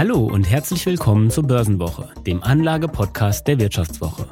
Hallo 0.00 0.20
und 0.20 0.48
herzlich 0.48 0.86
willkommen 0.86 1.30
zur 1.30 1.46
Börsenwoche, 1.46 2.08
dem 2.26 2.42
Anlage-Podcast 2.42 3.46
der 3.46 3.60
Wirtschaftswoche. 3.60 4.26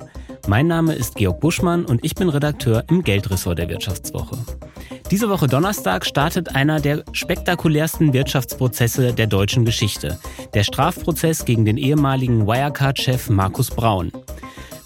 Mein 0.47 0.67
Name 0.67 0.95
ist 0.95 1.17
Georg 1.17 1.41
Buschmann 1.41 1.85
und 1.85 2.03
ich 2.03 2.15
bin 2.15 2.31
Redakteur 2.31 2.85
im 2.89 3.05
Geldressort 3.05 3.59
der 3.59 3.69
Wirtschaftswoche. 3.69 4.39
Diese 5.11 5.29
Woche 5.29 5.47
Donnerstag 5.47 6.07
startet 6.07 6.57
einer 6.57 6.81
der 6.81 7.05
spektakulärsten 7.13 8.15
Wirtschaftsprozesse 8.15 9.13
der 9.13 9.27
deutschen 9.27 9.67
Geschichte. 9.67 10.19
Der 10.55 10.65
Strafprozess 10.65 11.45
gegen 11.45 11.67
den 11.67 11.77
ehemaligen 11.77 12.47
Wirecard-Chef 12.47 13.29
Markus 13.29 13.69
Braun. 13.69 14.11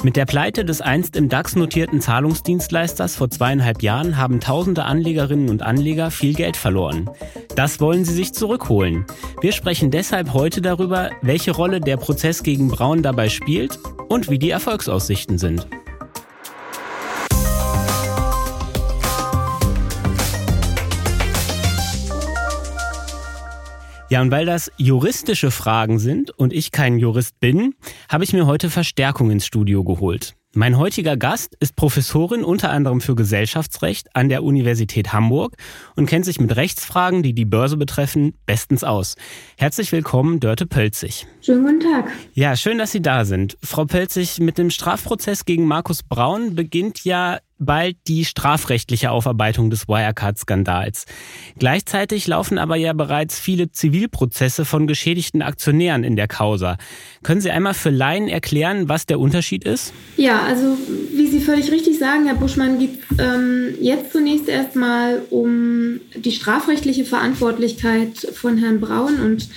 Mit 0.04 0.16
der 0.16 0.26
Pleite 0.26 0.64
des 0.64 0.80
einst 0.80 1.14
im 1.14 1.28
DAX 1.28 1.54
notierten 1.54 2.00
Zahlungsdienstleisters 2.00 3.14
vor 3.14 3.30
zweieinhalb 3.30 3.82
Jahren 3.82 4.16
haben 4.16 4.40
tausende 4.40 4.84
Anlegerinnen 4.84 5.48
und 5.48 5.62
Anleger 5.62 6.10
viel 6.10 6.34
Geld 6.34 6.56
verloren. 6.56 7.08
Das 7.54 7.80
wollen 7.80 8.04
sie 8.04 8.14
sich 8.14 8.34
zurückholen. 8.34 9.06
Wir 9.40 9.52
sprechen 9.52 9.92
deshalb 9.92 10.32
heute 10.32 10.60
darüber, 10.60 11.10
welche 11.22 11.52
Rolle 11.52 11.80
der 11.80 11.98
Prozess 11.98 12.42
gegen 12.42 12.66
Braun 12.66 13.04
dabei 13.04 13.28
spielt 13.28 13.78
und 14.08 14.28
wie 14.28 14.40
die 14.40 14.50
Erfolgsaussichten 14.50 15.38
sind. 15.38 15.68
Ja, 24.12 24.20
und 24.20 24.30
weil 24.30 24.44
das 24.44 24.70
juristische 24.76 25.50
Fragen 25.50 25.98
sind 25.98 26.32
und 26.32 26.52
ich 26.52 26.70
kein 26.70 26.98
Jurist 26.98 27.40
bin, 27.40 27.74
habe 28.10 28.24
ich 28.24 28.34
mir 28.34 28.44
heute 28.44 28.68
Verstärkung 28.68 29.30
ins 29.30 29.46
Studio 29.46 29.84
geholt. 29.84 30.34
Mein 30.54 30.76
heutiger 30.76 31.16
Gast 31.16 31.56
ist 31.60 31.76
Professorin 31.76 32.44
unter 32.44 32.68
anderem 32.68 33.00
für 33.00 33.14
Gesellschaftsrecht 33.14 34.14
an 34.14 34.28
der 34.28 34.44
Universität 34.44 35.14
Hamburg 35.14 35.56
und 35.96 36.04
kennt 36.04 36.26
sich 36.26 36.38
mit 36.38 36.54
Rechtsfragen, 36.56 37.22
die 37.22 37.32
die 37.32 37.46
Börse 37.46 37.78
betreffen, 37.78 38.34
bestens 38.44 38.84
aus. 38.84 39.16
Herzlich 39.56 39.90
willkommen, 39.92 40.40
Dörte 40.40 40.66
Pölzig. 40.66 41.26
Schönen 41.40 41.64
guten 41.64 41.80
Tag. 41.80 42.12
Ja, 42.34 42.54
schön, 42.54 42.76
dass 42.76 42.92
Sie 42.92 43.00
da 43.00 43.24
sind. 43.24 43.56
Frau 43.62 43.86
Pölzig, 43.86 44.40
mit 44.40 44.58
dem 44.58 44.68
Strafprozess 44.68 45.46
gegen 45.46 45.64
Markus 45.64 46.02
Braun 46.02 46.54
beginnt 46.54 47.02
ja 47.02 47.38
bald 47.64 47.96
die 48.08 48.24
strafrechtliche 48.24 49.10
Aufarbeitung 49.10 49.70
des 49.70 49.88
Wirecard-Skandals. 49.88 51.06
Gleichzeitig 51.58 52.26
laufen 52.26 52.58
aber 52.58 52.76
ja 52.76 52.92
bereits 52.92 53.38
viele 53.38 53.70
Zivilprozesse 53.70 54.64
von 54.64 54.86
geschädigten 54.86 55.42
Aktionären 55.42 56.04
in 56.04 56.16
der 56.16 56.28
Causa. 56.28 56.76
Können 57.22 57.40
Sie 57.40 57.50
einmal 57.50 57.74
für 57.74 57.90
Laien 57.90 58.28
erklären, 58.28 58.88
was 58.88 59.06
der 59.06 59.20
Unterschied 59.20 59.64
ist? 59.64 59.92
Ja, 60.16 60.42
also 60.42 60.76
wie 61.14 61.28
Sie 61.28 61.40
völlig 61.40 61.70
richtig 61.70 61.98
sagen, 61.98 62.26
Herr 62.26 62.34
Buschmann, 62.34 62.78
geht 62.78 62.98
ähm, 63.18 63.74
jetzt 63.80 64.12
zunächst 64.12 64.48
erstmal 64.48 65.22
um 65.30 66.00
die 66.14 66.32
strafrechtliche 66.32 67.04
Verantwortlichkeit 67.04 68.28
von 68.34 68.58
Herrn 68.58 68.80
Braun 68.80 69.20
und 69.20 69.48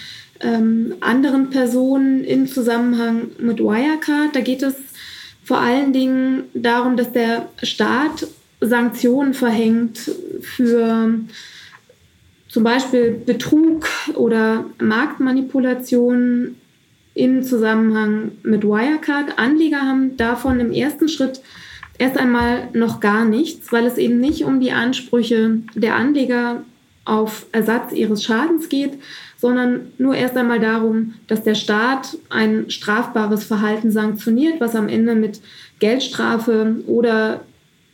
ähm, 0.41 0.95
anderen 1.01 1.49
Personen 1.49 2.23
im 2.23 2.47
Zusammenhang 2.47 3.27
mit 3.39 3.59
Wirecard. 3.59 4.35
Da 4.35 4.41
geht 4.41 4.63
es 4.63 4.75
vor 5.45 5.59
allen 5.59 5.93
Dingen 5.93 6.43
darum, 6.53 6.97
dass 6.97 7.11
der 7.11 7.49
Staat 7.63 8.27
Sanktionen 8.59 9.33
verhängt 9.33 10.11
für 10.41 11.19
zum 12.49 12.63
Beispiel 12.63 13.11
Betrug 13.11 13.87
oder 14.15 14.65
Marktmanipulation 14.79 16.55
im 17.13 17.43
Zusammenhang 17.43 18.31
mit 18.43 18.63
Wirecard. 18.63 19.37
Anleger 19.37 19.81
haben 19.81 20.17
davon 20.17 20.59
im 20.59 20.71
ersten 20.71 21.07
Schritt 21.09 21.41
erst 21.99 22.17
einmal 22.17 22.69
noch 22.73 22.99
gar 22.99 23.23
nichts, 23.23 23.71
weil 23.71 23.85
es 23.85 23.97
eben 23.97 24.19
nicht 24.19 24.45
um 24.45 24.59
die 24.59 24.71
Ansprüche 24.71 25.61
der 25.75 25.95
Anleger 25.95 26.63
auf 27.05 27.45
Ersatz 27.51 27.93
ihres 27.93 28.23
Schadens 28.23 28.67
geht, 28.67 28.93
sondern 29.45 29.91
nur 29.99 30.15
erst 30.15 30.35
einmal 30.35 30.59
darum, 30.59 31.13
dass 31.27 31.43
der 31.43 31.53
Staat 31.53 32.17
ein 32.29 32.71
strafbares 32.71 33.43
Verhalten 33.43 33.91
sanktioniert, 33.91 34.59
was 34.59 34.75
am 34.75 34.89
Ende 34.89 35.13
mit 35.13 35.39
Geldstrafe 35.77 36.77
oder 36.87 37.41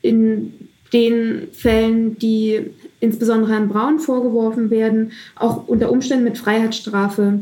in 0.01 0.53
den 0.93 1.49
Fällen, 1.51 2.17
die 2.17 2.67
insbesondere 3.01 3.51
Herrn 3.51 3.67
Braun 3.67 3.99
vorgeworfen 3.99 4.69
werden, 4.69 5.11
auch 5.35 5.67
unter 5.67 5.91
Umständen 5.91 6.23
mit 6.23 6.37
Freiheitsstrafe 6.37 7.41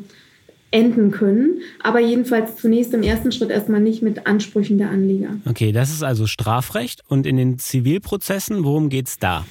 enden 0.71 1.11
können, 1.11 1.59
aber 1.83 1.99
jedenfalls 1.99 2.55
zunächst 2.55 2.95
im 2.95 3.03
ersten 3.03 3.31
Schritt 3.31 3.51
erstmal 3.51 3.79
nicht 3.79 4.01
mit 4.01 4.25
Ansprüchen 4.25 4.79
der 4.79 4.89
Anleger. 4.89 5.35
Okay, 5.47 5.71
das 5.71 5.91
ist 5.91 6.01
also 6.01 6.25
Strafrecht. 6.25 7.03
Und 7.07 7.27
in 7.27 7.37
den 7.37 7.59
Zivilprozessen, 7.59 8.63
worum 8.63 8.89
geht 8.89 9.07
es 9.07 9.19
da? 9.19 9.45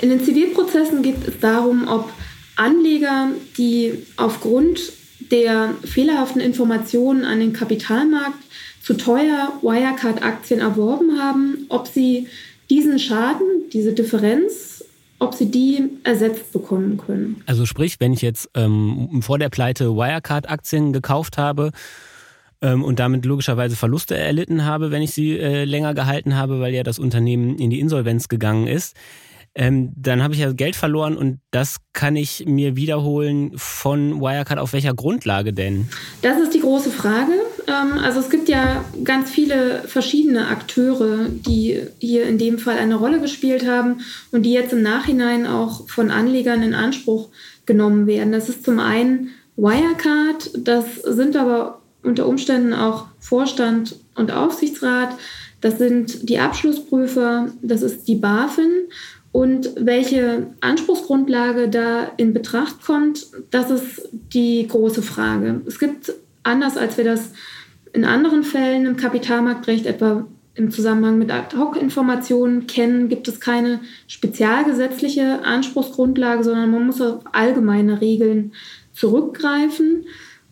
In 0.00 0.10
den 0.10 0.22
Zivilprozessen 0.22 1.02
geht 1.02 1.26
es 1.26 1.40
darum, 1.40 1.88
ob 1.88 2.12
Anleger, 2.56 3.28
die 3.56 4.04
aufgrund 4.16 4.80
der 5.30 5.74
fehlerhaften 5.84 6.40
Informationen 6.40 7.24
an 7.24 7.40
den 7.40 7.52
Kapitalmarkt 7.52 8.38
zu 8.82 8.94
teuer 8.94 9.52
Wirecard-Aktien 9.62 10.60
erworben 10.60 11.18
haben, 11.18 11.66
ob 11.68 11.88
sie 11.88 12.28
diesen 12.70 12.98
Schaden, 12.98 13.46
diese 13.72 13.92
Differenz, 13.92 14.84
ob 15.18 15.34
sie 15.34 15.50
die 15.50 15.88
ersetzt 16.04 16.52
bekommen 16.52 16.98
können. 16.98 17.42
Also 17.46 17.66
sprich, 17.66 17.96
wenn 18.00 18.12
ich 18.12 18.22
jetzt 18.22 18.50
ähm, 18.54 19.22
vor 19.22 19.38
der 19.38 19.48
Pleite 19.48 19.96
Wirecard-Aktien 19.96 20.92
gekauft 20.92 21.38
habe 21.38 21.72
ähm, 22.60 22.84
und 22.84 22.98
damit 22.98 23.24
logischerweise 23.24 23.76
Verluste 23.76 24.16
erlitten 24.16 24.64
habe, 24.64 24.90
wenn 24.90 25.02
ich 25.02 25.12
sie 25.12 25.38
äh, 25.38 25.64
länger 25.64 25.94
gehalten 25.94 26.36
habe, 26.36 26.60
weil 26.60 26.74
ja 26.74 26.82
das 26.82 26.98
Unternehmen 26.98 27.58
in 27.58 27.70
die 27.70 27.80
Insolvenz 27.80 28.28
gegangen 28.28 28.66
ist, 28.66 28.94
ähm, 29.56 29.92
dann 29.96 30.22
habe 30.22 30.34
ich 30.34 30.40
ja 30.40 30.52
Geld 30.52 30.76
verloren 30.76 31.16
und 31.16 31.38
das 31.50 31.78
kann 31.94 32.14
ich 32.14 32.44
mir 32.46 32.76
wiederholen 32.76 33.52
von 33.56 34.20
Wirecard. 34.20 34.58
Auf 34.58 34.74
welcher 34.74 34.92
Grundlage 34.92 35.54
denn? 35.54 35.88
Das 36.20 36.38
ist 36.38 36.52
die 36.52 36.60
große 36.60 36.90
Frage. 36.90 37.32
Ähm, 37.66 37.98
also 37.98 38.20
es 38.20 38.28
gibt 38.28 38.50
ja 38.50 38.84
ganz 39.02 39.30
viele 39.30 39.82
verschiedene 39.86 40.48
Akteure, 40.48 41.30
die 41.30 41.80
hier 41.98 42.26
in 42.26 42.36
dem 42.36 42.58
Fall 42.58 42.76
eine 42.76 42.96
Rolle 42.96 43.18
gespielt 43.18 43.66
haben 43.66 44.00
und 44.30 44.42
die 44.42 44.52
jetzt 44.52 44.74
im 44.74 44.82
Nachhinein 44.82 45.46
auch 45.46 45.88
von 45.88 46.10
Anlegern 46.10 46.62
in 46.62 46.74
Anspruch 46.74 47.30
genommen 47.64 48.06
werden. 48.06 48.32
Das 48.32 48.50
ist 48.50 48.62
zum 48.62 48.78
einen 48.78 49.30
Wirecard, 49.56 50.50
das 50.58 50.96
sind 50.96 51.34
aber 51.34 51.80
unter 52.02 52.28
Umständen 52.28 52.74
auch 52.74 53.06
Vorstand 53.18 53.96
und 54.14 54.30
Aufsichtsrat, 54.30 55.16
das 55.62 55.78
sind 55.78 56.28
die 56.28 56.38
Abschlussprüfer, 56.38 57.48
das 57.62 57.82
ist 57.82 58.06
die 58.06 58.16
BaFin 58.16 58.70
und 59.36 59.68
welche 59.78 60.46
Anspruchsgrundlage 60.62 61.68
da 61.68 62.10
in 62.16 62.32
Betracht 62.32 62.80
kommt, 62.80 63.26
das 63.50 63.70
ist 63.70 64.08
die 64.32 64.66
große 64.66 65.02
Frage. 65.02 65.60
Es 65.66 65.78
gibt, 65.78 66.10
anders 66.42 66.78
als 66.78 66.96
wir 66.96 67.04
das 67.04 67.32
in 67.92 68.06
anderen 68.06 68.44
Fällen 68.44 68.86
im 68.86 68.96
Kapitalmarktrecht, 68.96 69.84
etwa 69.84 70.26
im 70.54 70.70
Zusammenhang 70.70 71.18
mit 71.18 71.30
Ad-Hoc-Informationen 71.30 72.66
kennen, 72.66 73.10
gibt 73.10 73.28
es 73.28 73.38
keine 73.38 73.80
spezialgesetzliche 74.06 75.44
Anspruchsgrundlage, 75.44 76.42
sondern 76.42 76.70
man 76.70 76.86
muss 76.86 77.02
auf 77.02 77.18
allgemeine 77.32 78.00
Regeln 78.00 78.52
zurückgreifen. 78.94 80.06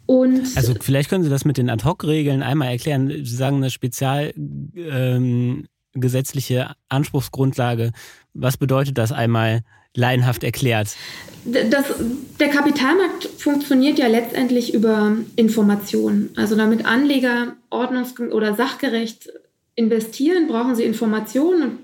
Und 0.05 0.43
also 0.57 0.75
vielleicht 0.79 1.09
können 1.09 1.25
Sie 1.25 1.31
das 1.31 1.47
mit 1.47 1.57
den 1.57 1.71
Ad-Hoc-Regeln 1.71 2.43
einmal 2.43 2.69
erklären. 2.69 3.09
Sie 3.09 3.35
sagen 3.35 3.57
eine 3.57 3.71
spezial 3.71 4.35
ähm, 4.77 5.69
gesetzliche 5.95 6.75
Anspruchsgrundlage. 6.89 7.93
Was 8.35 8.57
bedeutet 8.57 8.99
das 8.99 9.13
einmal 9.13 9.63
laienhaft 9.95 10.43
erklärt? 10.43 10.89
Das, 11.45 11.85
der 12.41 12.49
Kapitalmarkt 12.49 13.25
funktioniert 13.39 13.99
ja 13.99 14.09
letztendlich 14.09 14.75
über 14.75 15.17
Informationen. 15.37 16.31
Also 16.37 16.57
damit 16.57 16.85
Anleger 16.85 17.57
ordnungs- 17.71 18.19
oder 18.31 18.55
sachgerecht 18.55 19.31
investieren, 19.77 20.49
brauchen 20.49 20.75
sie 20.75 20.85
Informationen 20.85 21.63
und 21.63 21.79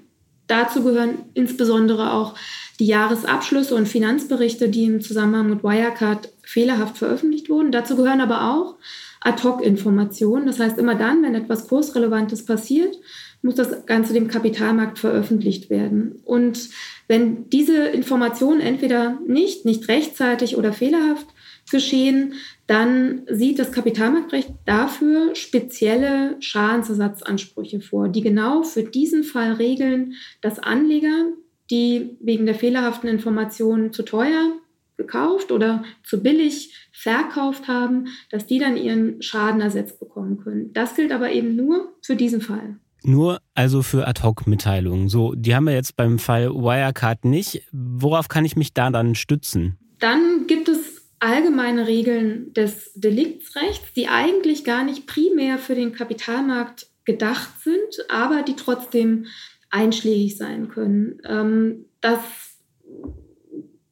dazu 0.46 0.82
gehören 0.82 1.18
insbesondere 1.34 2.12
auch 2.12 2.34
die 2.80 2.86
Jahresabschlüsse 2.86 3.74
und 3.74 3.86
Finanzberichte, 3.86 4.68
die 4.68 4.84
im 4.84 5.00
Zusammenhang 5.00 5.50
mit 5.50 5.62
Wirecard 5.62 6.32
fehlerhaft 6.42 6.98
veröffentlicht 6.98 7.50
wurden. 7.50 7.72
Dazu 7.72 7.94
gehören 7.94 8.20
aber 8.20 8.50
auch 8.54 8.76
Ad-Hoc-Informationen. 9.20 10.46
Das 10.46 10.58
heißt, 10.58 10.78
immer 10.78 10.94
dann, 10.94 11.22
wenn 11.22 11.34
etwas 11.34 11.68
Kursrelevantes 11.68 12.44
passiert, 12.46 12.96
muss 13.42 13.54
das 13.54 13.86
Ganze 13.86 14.12
dem 14.12 14.28
Kapitalmarkt 14.28 14.98
veröffentlicht 14.98 15.70
werden. 15.70 16.20
Und 16.24 16.68
wenn 17.08 17.48
diese 17.48 17.86
Informationen 17.86 18.60
entweder 18.60 19.18
nicht, 19.26 19.64
nicht 19.64 19.88
rechtzeitig 19.88 20.56
oder 20.56 20.72
fehlerhaft 20.72 21.26
geschehen, 21.70 22.34
dann 22.66 23.22
sieht 23.28 23.58
das 23.58 23.72
Kapitalmarktrecht 23.72 24.50
dafür 24.66 25.34
spezielle 25.34 26.36
Schadensersatzansprüche 26.40 27.80
vor, 27.80 28.08
die 28.08 28.20
genau 28.20 28.62
für 28.62 28.82
diesen 28.82 29.24
Fall 29.24 29.54
regeln, 29.54 30.14
dass 30.40 30.58
Anleger, 30.58 31.32
die 31.70 32.16
wegen 32.20 32.46
der 32.46 32.54
fehlerhaften 32.54 33.08
Informationen 33.08 33.92
zu 33.92 34.02
teuer 34.02 34.52
gekauft 34.96 35.50
oder 35.50 35.82
zu 36.04 36.22
billig 36.22 36.74
verkauft 36.92 37.68
haben, 37.68 38.08
dass 38.30 38.46
die 38.46 38.58
dann 38.58 38.76
ihren 38.76 39.22
Schaden 39.22 39.60
ersetzt 39.62 39.98
bekommen 39.98 40.38
können. 40.38 40.72
Das 40.74 40.94
gilt 40.94 41.10
aber 41.10 41.32
eben 41.32 41.56
nur 41.56 41.94
für 42.02 42.16
diesen 42.16 42.42
Fall. 42.42 42.76
Nur 43.02 43.40
also 43.54 43.82
für 43.82 44.06
Ad-Hoc-Mitteilungen. 44.06 45.08
So, 45.08 45.34
die 45.34 45.54
haben 45.54 45.64
wir 45.64 45.74
jetzt 45.74 45.96
beim 45.96 46.18
Fall 46.18 46.50
Wirecard 46.50 47.24
nicht. 47.24 47.62
Worauf 47.72 48.28
kann 48.28 48.44
ich 48.44 48.56
mich 48.56 48.74
da 48.74 48.90
dann 48.90 49.14
stützen? 49.14 49.78
Dann 49.98 50.46
gibt 50.46 50.68
es 50.68 51.02
allgemeine 51.18 51.86
Regeln 51.86 52.52
des 52.54 52.92
Deliktsrechts, 52.94 53.92
die 53.94 54.08
eigentlich 54.08 54.64
gar 54.64 54.84
nicht 54.84 55.06
primär 55.06 55.58
für 55.58 55.74
den 55.74 55.92
Kapitalmarkt 55.92 56.86
gedacht 57.04 57.60
sind, 57.62 58.10
aber 58.10 58.42
die 58.42 58.56
trotzdem 58.56 59.26
einschlägig 59.70 60.36
sein 60.36 60.68
können. 60.68 61.20
Ähm, 61.24 61.86
das 62.00 62.20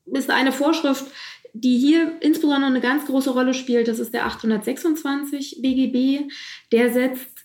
ist 0.06 0.30
eine 0.30 0.52
Vorschrift, 0.52 1.06
die 1.52 1.78
hier 1.78 2.16
insbesondere 2.20 2.70
eine 2.70 2.80
ganz 2.80 3.06
große 3.06 3.30
Rolle 3.30 3.54
spielt. 3.54 3.88
Das 3.88 3.98
ist 3.98 4.14
der 4.14 4.26
826 4.26 5.60
BGB. 5.60 6.30
Der 6.72 6.92
setzt 6.92 7.37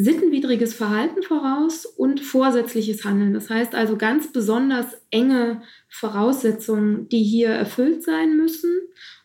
sittenwidriges 0.00 0.74
Verhalten 0.74 1.24
voraus 1.24 1.84
und 1.84 2.20
vorsätzliches 2.20 3.04
Handeln. 3.04 3.34
Das 3.34 3.50
heißt 3.50 3.74
also 3.74 3.96
ganz 3.96 4.32
besonders 4.32 4.86
enge 5.10 5.62
Voraussetzungen, 5.88 7.08
die 7.08 7.24
hier 7.24 7.48
erfüllt 7.48 8.04
sein 8.04 8.36
müssen. 8.36 8.70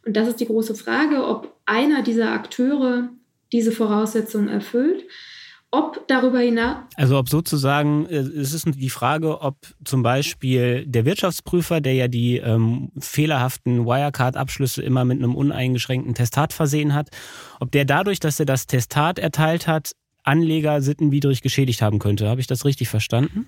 Und 0.04 0.18
das 0.18 0.28
ist 0.28 0.40
die 0.40 0.48
große 0.48 0.74
Frage, 0.74 1.28
ob 1.28 1.56
einer 1.68 2.02
dieser 2.02 2.32
Akteure 2.32 3.10
diese 3.52 3.72
Voraussetzungen 3.72 4.50
erfüllt. 4.50 5.04
Ob 5.70 6.08
darüber 6.08 6.40
hinaus. 6.40 6.78
Also 6.96 7.18
ob 7.18 7.30
sozusagen, 7.30 8.06
äh, 8.08 8.18
es 8.18 8.54
ist 8.54 8.68
die 8.76 8.92
Frage, 8.92 9.42
ob 9.42 9.58
zum 9.84 10.04
Beispiel 10.04 10.86
der 10.88 11.06
Wirtschaftsprüfer, 11.06 11.82
der 11.82 11.94
ja 11.94 12.08
die 12.08 12.38
ähm, 12.38 12.92
fehlerhaften 13.00 13.86
Wirecard-Abschlüsse 13.86 14.84
immer 14.84 15.04
mit 15.04 15.18
einem 15.18 15.36
uneingeschränkten 15.36 16.14
Testat 16.14 16.54
versehen 16.54 16.94
hat, 16.94 17.10
ob 17.60 17.72
der 17.72 17.86
dadurch, 17.86 18.20
dass 18.20 18.40
er 18.40 18.46
das 18.46 18.68
Testat 18.68 19.18
erteilt 19.18 19.66
hat, 19.66 19.94
Anleger 20.24 20.82
sittenwidrig 20.82 21.42
geschädigt 21.42 21.82
haben 21.82 22.00
könnte. 22.00 22.28
Habe 22.28 22.42
ich 22.42 22.48
das 22.48 22.66
richtig 22.66 22.90
verstanden? 22.90 23.46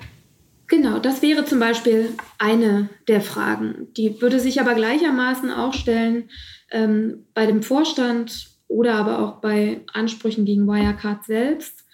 Genau, 0.67 0.97
das 0.99 1.21
wäre 1.21 1.45
zum 1.45 1.59
Beispiel 1.59 2.09
eine 2.39 2.89
der 3.07 3.21
Fragen. 3.21 3.87
Die 3.97 4.21
würde 4.21 4.39
sich 4.39 4.59
aber 4.59 4.73
gleichermaßen 4.73 5.51
auch 5.51 5.73
stellen 5.73 6.29
ähm, 6.71 7.25
bei 7.33 7.45
dem 7.45 7.61
Vorstand 7.61 8.49
oder 8.67 8.95
aber 8.95 9.19
auch 9.19 9.41
bei 9.41 9.81
Ansprüchen 9.93 10.45
gegen 10.45 10.65
Wirecard 10.65 11.23
selbst. 11.23 11.85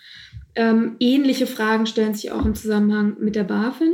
Ähm, 0.55 0.95
ähnliche 0.99 1.47
Fragen 1.47 1.85
stellen 1.85 2.13
sich 2.13 2.31
auch 2.31 2.45
im 2.45 2.55
Zusammenhang 2.55 3.17
mit 3.19 3.35
der 3.35 3.43
BaFin. 3.43 3.93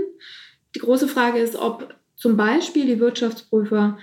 Die 0.75 0.80
große 0.80 1.07
Frage 1.07 1.40
ist, 1.40 1.56
ob 1.56 1.95
zum 2.16 2.38
Beispiel 2.38 2.86
die 2.86 3.00
Wirtschaftsprüfer 3.00 3.98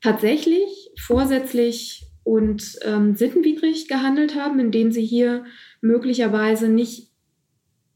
tatsächlich 0.00 0.90
vorsätzlich 0.98 2.09
und 2.22 2.78
ähm, 2.82 3.14
sittenwidrig 3.14 3.88
gehandelt 3.88 4.34
haben, 4.36 4.58
indem 4.58 4.92
sie 4.92 5.04
hier 5.04 5.44
möglicherweise 5.80 6.68
nicht 6.68 7.10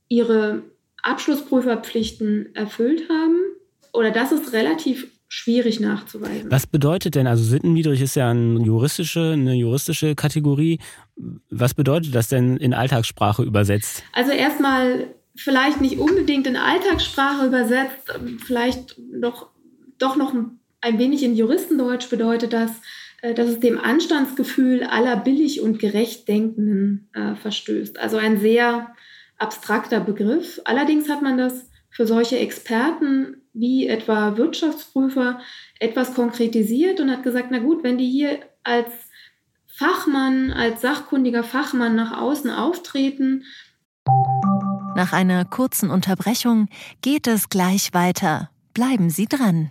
ihre 0.09 0.63
Abschlussprüferpflichten 1.03 2.55
erfüllt 2.55 3.09
haben. 3.09 3.37
Oder 3.93 4.11
das 4.11 4.33
ist 4.33 4.53
relativ 4.53 5.09
schwierig 5.29 5.81
nachzuweisen. 5.81 6.51
Was 6.51 6.67
bedeutet 6.67 7.15
denn, 7.15 7.27
also 7.27 7.43
sittenwidrig 7.43 8.01
ist 8.01 8.15
ja 8.15 8.31
eine 8.31 8.61
juristische, 8.61 9.33
eine 9.33 9.55
juristische 9.55 10.15
Kategorie. 10.15 10.79
Was 11.51 11.75
bedeutet 11.75 12.15
das 12.15 12.29
denn 12.29 12.57
in 12.57 12.73
Alltagssprache 12.73 13.43
übersetzt? 13.43 14.03
Also 14.13 14.33
erstmal 14.33 15.09
vielleicht 15.37 15.81
nicht 15.81 15.99
unbedingt 15.99 16.47
in 16.47 16.57
Alltagssprache 16.57 17.47
übersetzt, 17.47 18.13
vielleicht 18.45 18.97
doch, 19.21 19.51
doch 19.99 20.17
noch 20.17 20.33
ein 20.81 20.99
wenig 20.99 21.23
in 21.25 21.35
Juristendeutsch 21.35 22.09
bedeutet 22.11 22.53
das, 22.53 22.71
dass 23.33 23.49
es 23.49 23.61
dem 23.61 23.79
Anstandsgefühl 23.79 24.83
aller 24.83 25.17
billig 25.17 25.63
und 25.63 25.79
gerecht 25.79 26.29
Denkenden 26.29 27.09
äh, 27.15 27.35
verstößt. 27.35 27.99
Also 27.99 28.19
ein 28.19 28.39
sehr 28.39 28.95
abstrakter 29.39 30.01
Begriff. 30.01 30.61
Allerdings 30.65 31.09
hat 31.09 31.23
man 31.23 31.39
das 31.39 31.71
für 31.91 32.07
solche 32.07 32.39
Experten 32.39 33.37
wie 33.55 33.87
etwa 33.87 34.37
Wirtschaftsprüfer 34.37 35.41
etwas 35.79 36.15
konkretisiert 36.15 37.01
und 37.01 37.11
hat 37.11 37.23
gesagt, 37.23 37.49
na 37.51 37.61
gut, 37.61 37.85
wenn 37.85 37.99
die 37.99 38.11
hier 38.11 38.41
als 38.65 38.91
Fachmann, 39.67 40.51
als 40.53 40.83
sachkundiger 40.83 41.45
Fachmann 41.45 41.95
nach 41.97 42.21
außen 42.21 42.51
auftreten. 42.51 43.45
Nach 44.97 45.13
einer 45.13 45.45
kurzen 45.45 45.91
Unterbrechung 45.91 46.69
geht 47.01 47.27
es 47.27 47.49
gleich 47.49 47.95
weiter. 47.95 48.51
Bleiben 48.73 49.11
Sie 49.11 49.27
dran. 49.27 49.71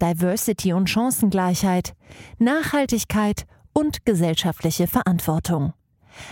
Diversity 0.00 0.72
und 0.72 0.88
Chancengleichheit, 0.90 1.94
Nachhaltigkeit 2.38 3.46
und 3.72 4.04
gesellschaftliche 4.04 4.86
Verantwortung. 4.86 5.72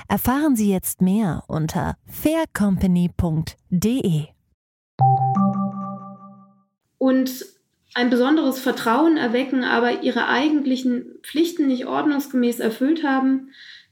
Erfahren 0.08 0.56
Sie 0.56 0.70
jetzt 0.70 1.02
mehr 1.02 1.44
unter 1.48 1.96
faircompany.de. 2.06 4.26
Und 6.98 7.44
ein 7.94 8.10
besonderes 8.10 8.58
Vertrauen 8.58 9.16
erwecken, 9.16 9.64
aber 9.64 10.02
ihre 10.02 10.28
eigentlichen 10.28 11.18
Pflichten 11.22 11.66
nicht 11.66 11.86
ordnungsgemäß 11.86 12.60
erfüllt 12.60 13.04
haben, 13.04 13.50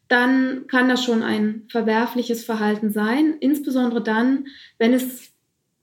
dann 0.09 0.67
kann 0.67 0.89
das 0.89 1.05
schon 1.05 1.23
ein 1.23 1.67
verwerfliches 1.69 2.45
Verhalten 2.45 2.93
sein, 2.93 3.37
insbesondere 3.41 4.03
dann, 4.03 4.47
wenn 4.79 4.93
es 4.93 5.33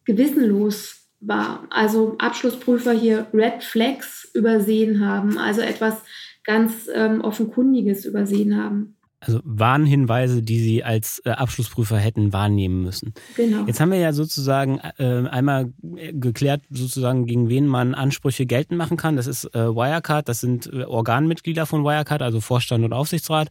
gewissenlos 0.04 0.97
war. 1.20 1.68
Also 1.70 2.16
Abschlussprüfer 2.20 2.92
hier 2.92 3.28
Red 3.34 3.64
Flags 3.64 4.30
übersehen 4.34 5.06
haben, 5.06 5.38
also 5.38 5.62
etwas 5.62 6.02
ganz 6.44 6.90
ähm, 6.94 7.22
Offenkundiges 7.22 8.06
übersehen 8.06 8.56
haben. 8.56 8.98
Also 9.20 9.40
Warnhinweise, 9.44 10.44
die 10.44 10.60
Sie 10.60 10.84
als 10.84 11.22
äh, 11.26 11.32
Abschlussprüfer 11.32 11.98
hätten 11.98 12.34
wahrnehmen 12.34 12.84
müssen. 12.84 13.16
Genau. 13.36 13.66
Jetzt 13.66 13.80
haben 13.80 13.90
wir 13.90 13.98
ja 13.98 14.14
sozusagen 14.14 14.80
äh, 15.00 15.28
einmal 15.28 15.74
geklärt, 15.82 16.62
sozusagen 16.70 17.26
gegen 17.26 17.50
wen 17.50 17.66
man 17.66 17.96
Ansprüche 17.96 18.46
geltend 18.46 18.78
machen 18.78 18.96
kann. 18.96 19.16
Das 19.16 19.26
ist 19.26 19.46
äh, 19.56 19.76
Wirecard, 19.76 20.30
das 20.30 20.40
sind 20.40 20.72
äh, 20.72 20.84
Organmitglieder 20.84 21.66
von 21.66 21.84
Wirecard, 21.84 22.22
also 22.22 22.42
Vorstand 22.42 22.86
und 22.86 22.94
Aufsichtsrat. 22.94 23.50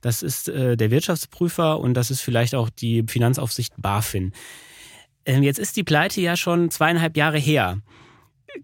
Das 0.00 0.22
ist 0.22 0.48
äh, 0.48 0.76
der 0.76 0.92
Wirtschaftsprüfer 0.92 1.80
und 1.80 1.94
das 1.94 2.12
ist 2.12 2.20
vielleicht 2.20 2.54
auch 2.54 2.70
die 2.70 3.04
Finanzaufsicht 3.08 3.74
BaFin. 3.76 4.32
Ähm, 5.28 5.42
jetzt 5.42 5.58
ist 5.58 5.76
die 5.76 5.84
Pleite 5.84 6.22
ja 6.22 6.36
schon 6.36 6.70
zweieinhalb 6.70 7.16
Jahre 7.16 7.38
her. 7.38 7.78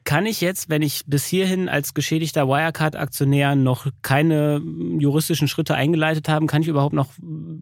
Kann 0.04 0.24
ich 0.24 0.40
jetzt, 0.40 0.70
wenn 0.70 0.80
ich 0.80 1.02
bis 1.06 1.26
hierhin 1.26 1.68
als 1.68 1.92
geschädigter 1.92 2.48
Wirecard-Aktionär 2.48 3.54
noch 3.54 3.86
keine 4.00 4.62
juristischen 4.98 5.46
Schritte 5.46 5.74
eingeleitet 5.74 6.28
habe, 6.30 6.46
kann 6.46 6.62
ich 6.62 6.68
überhaupt 6.68 6.94
noch 6.94 7.10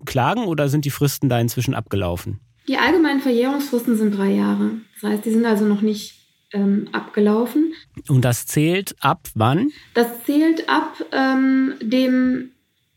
klagen 0.07 0.45
oder 0.45 0.69
sind 0.69 0.85
die 0.85 0.91
Fristen 0.91 1.29
da 1.29 1.41
inzwischen 1.41 1.75
abgelaufen? 1.75 2.39
Die 2.69 2.79
allgemeinen 2.79 3.21
Verjährungsfristen 3.21 3.97
sind 3.97 4.17
drei 4.17 4.31
Jahre. 4.31 4.71
Das 5.01 5.11
heißt, 5.11 5.25
die 5.25 5.33
sind 5.33 5.45
also 5.47 5.65
noch 5.65 5.81
nicht 5.81 6.15
ähm, 6.53 6.89
abgelaufen. 6.93 7.75
Und 8.09 8.25
das 8.25 8.47
zählt 8.47 8.95
ab 9.01 9.29
wann? 9.35 9.73
Das 9.95 10.23
zählt 10.25 10.69
ab 10.69 10.95
ähm, 11.11 11.75
dem 11.83 12.53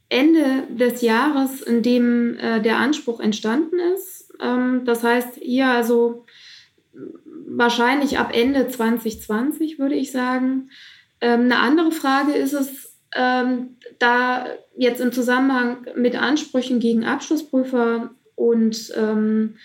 Ende 0.10 0.68
des 0.70 1.02
Jahres, 1.02 1.62
in 1.62 1.82
dem 1.82 2.38
äh, 2.38 2.62
der 2.62 2.78
Anspruch 2.78 3.20
entstanden 3.20 3.80
ist. 3.96 4.15
Ähm, 4.42 4.84
das 4.86 5.04
heißt, 5.04 5.40
hier 5.42 5.68
also 5.68 6.26
wahrscheinlich 7.48 8.18
ab 8.18 8.32
Ende 8.34 8.68
2020, 8.68 9.80
würde 9.80 9.96
ich 9.96 10.12
sagen. 10.12 10.70
Ähm, 11.22 11.42
eine 11.42 11.60
andere 11.60 11.92
Frage 11.92 12.34
ist 12.34 12.54
es, 12.54 12.98
ähm, 13.16 13.78
da 14.00 14.46
jetzt 14.76 15.00
im 15.00 15.12
Zusammenhang 15.12 15.86
mit 15.96 16.22
Ansprüchen 16.22 16.80
gegen 16.80 17.06
Abschlussprüfer 17.06 18.12
und 18.36 18.94
ähm, 18.98 19.56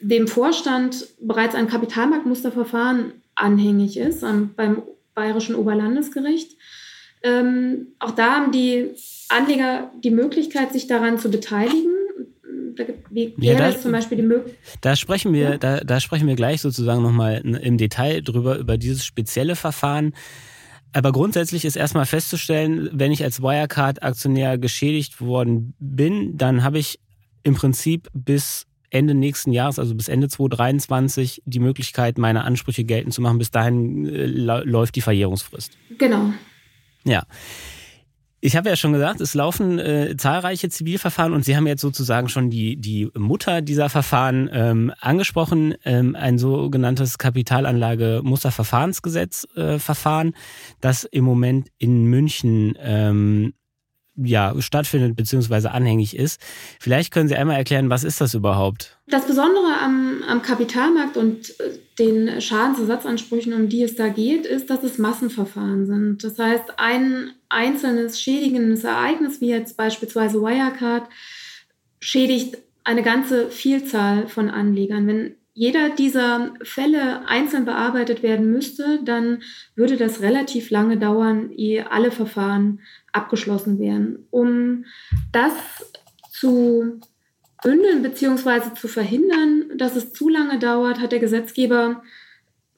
dem 0.00 0.28
Vorstand 0.28 1.06
bereits 1.20 1.54
ein 1.54 1.68
Kapitalmarktmusterverfahren 1.68 3.12
anhängig 3.34 3.98
ist 3.98 4.24
am, 4.24 4.54
beim 4.54 4.82
Bayerischen 5.14 5.54
Oberlandesgericht. 5.54 6.56
Ähm, 7.22 7.88
auch 7.98 8.12
da 8.12 8.36
haben 8.36 8.52
die 8.52 8.90
Anleger 9.28 9.90
die 10.02 10.10
Möglichkeit, 10.10 10.72
sich 10.72 10.86
daran 10.86 11.18
zu 11.18 11.30
beteiligen 11.30 11.99
da 12.84 12.92
wäre 13.10 13.32
ja, 13.38 13.70
da, 13.72 13.78
zum 13.78 13.92
Beispiel 13.92 14.16
die 14.16 14.24
Möglichkeit. 14.24 14.78
Da 14.80 14.96
sprechen 14.96 15.32
wir, 15.32 15.50
ja. 15.50 15.58
da, 15.58 15.80
da 15.80 16.00
sprechen 16.00 16.26
wir 16.26 16.36
gleich 16.36 16.60
sozusagen 16.60 17.02
nochmal 17.02 17.38
im 17.38 17.78
Detail 17.78 18.22
drüber, 18.22 18.58
über 18.58 18.78
dieses 18.78 19.04
spezielle 19.04 19.56
Verfahren. 19.56 20.14
Aber 20.92 21.12
grundsätzlich 21.12 21.64
ist 21.64 21.76
erstmal 21.76 22.06
festzustellen, 22.06 22.90
wenn 22.92 23.12
ich 23.12 23.22
als 23.22 23.40
Wirecard-Aktionär 23.40 24.58
geschädigt 24.58 25.20
worden 25.20 25.74
bin, 25.78 26.36
dann 26.36 26.64
habe 26.64 26.78
ich 26.78 26.98
im 27.42 27.54
Prinzip 27.54 28.08
bis 28.12 28.66
Ende 28.90 29.14
nächsten 29.14 29.52
Jahres, 29.52 29.78
also 29.78 29.94
bis 29.94 30.08
Ende 30.08 30.28
2023, 30.28 31.42
die 31.46 31.60
Möglichkeit, 31.60 32.18
meine 32.18 32.42
Ansprüche 32.42 32.84
geltend 32.84 33.14
zu 33.14 33.22
machen. 33.22 33.38
Bis 33.38 33.52
dahin 33.52 34.06
äh, 34.06 34.26
läuft 34.26 34.96
die 34.96 35.00
Verjährungsfrist. 35.00 35.72
Genau. 35.96 36.32
Ja. 37.04 37.22
Ich 38.42 38.56
habe 38.56 38.70
ja 38.70 38.76
schon 38.76 38.94
gesagt, 38.94 39.20
es 39.20 39.34
laufen 39.34 39.78
äh, 39.78 40.16
zahlreiche 40.16 40.70
Zivilverfahren 40.70 41.34
und 41.34 41.44
Sie 41.44 41.56
haben 41.56 41.66
jetzt 41.66 41.82
sozusagen 41.82 42.30
schon 42.30 42.48
die, 42.48 42.76
die 42.76 43.10
Mutter 43.14 43.60
dieser 43.60 43.90
Verfahren 43.90 44.48
ähm, 44.50 44.94
angesprochen, 44.98 45.74
ähm, 45.84 46.16
ein 46.16 46.38
sogenanntes 46.38 47.18
Kapitalanlage-Musterverfahrensgesetz 47.18 49.46
äh, 49.56 49.78
das 50.80 51.04
im 51.04 51.24
Moment 51.24 51.68
in 51.76 52.06
München 52.06 52.78
ähm, 52.80 53.52
ja, 54.22 54.54
stattfindet 54.60 55.16
bzw. 55.16 55.68
anhängig 55.68 56.16
ist. 56.16 56.40
Vielleicht 56.78 57.12
können 57.12 57.28
Sie 57.28 57.36
einmal 57.36 57.56
erklären, 57.56 57.90
was 57.90 58.04
ist 58.04 58.20
das 58.20 58.34
überhaupt? 58.34 58.98
Das 59.08 59.26
Besondere 59.26 59.80
am, 59.82 60.22
am 60.28 60.42
Kapitalmarkt 60.42 61.16
und 61.16 61.50
äh, 61.60 61.78
den 61.98 62.40
Schadensersatzansprüchen, 62.40 63.52
um 63.52 63.68
die 63.68 63.82
es 63.82 63.96
da 63.96 64.08
geht, 64.08 64.46
ist, 64.46 64.70
dass 64.70 64.82
es 64.82 64.98
Massenverfahren 64.98 65.86
sind. 65.86 66.24
Das 66.24 66.38
heißt, 66.38 66.78
ein 66.78 67.32
einzelnes 67.48 68.20
schädigendes 68.20 68.84
Ereignis, 68.84 69.40
wie 69.40 69.48
jetzt 69.48 69.76
beispielsweise 69.76 70.40
Wirecard, 70.40 71.08
schädigt 72.00 72.58
eine 72.84 73.02
ganze 73.02 73.50
Vielzahl 73.50 74.28
von 74.28 74.48
Anlegern. 74.48 75.06
Wenn 75.06 75.36
jeder 75.52 75.90
dieser 75.90 76.54
Fälle 76.62 77.26
einzeln 77.26 77.64
bearbeitet 77.64 78.22
werden 78.22 78.50
müsste, 78.50 79.00
dann 79.04 79.42
würde 79.74 79.96
das 79.96 80.20
relativ 80.20 80.70
lange 80.70 80.96
dauern, 80.96 81.50
ehe 81.50 81.90
alle 81.90 82.10
Verfahren 82.10 82.80
abgeschlossen 83.12 83.78
wären. 83.78 84.26
Um 84.30 84.84
das 85.32 85.52
zu 86.30 87.00
bündeln 87.62 88.02
bzw. 88.02 88.74
zu 88.74 88.88
verhindern, 88.88 89.76
dass 89.76 89.96
es 89.96 90.12
zu 90.12 90.28
lange 90.28 90.58
dauert, 90.58 91.00
hat 91.00 91.12
der 91.12 91.18
Gesetzgeber 91.18 92.02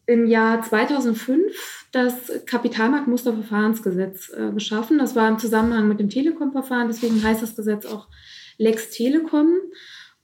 im 0.06 0.26
Jahr 0.26 0.62
2005 0.62 1.88
das 1.92 2.32
Kapitalmarktmusterverfahrensgesetz 2.46 4.30
äh, 4.30 4.50
geschaffen. 4.52 4.98
Das 4.98 5.14
war 5.14 5.28
im 5.28 5.38
Zusammenhang 5.38 5.88
mit 5.88 6.00
dem 6.00 6.08
Telekom-Verfahren, 6.08 6.88
deswegen 6.88 7.22
heißt 7.22 7.42
das 7.42 7.54
Gesetz 7.54 7.86
auch 7.86 8.08
Lex 8.58 8.90
Telekom. 8.90 9.58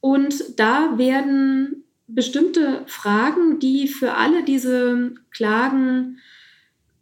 Und 0.01 0.59
da 0.59 0.97
werden 0.99 1.85
bestimmte 2.09 2.83
Fragen, 2.87 3.59
die 3.61 3.87
für 3.87 4.15
alle 4.15 4.43
diese 4.43 5.13
Klagen 5.31 6.19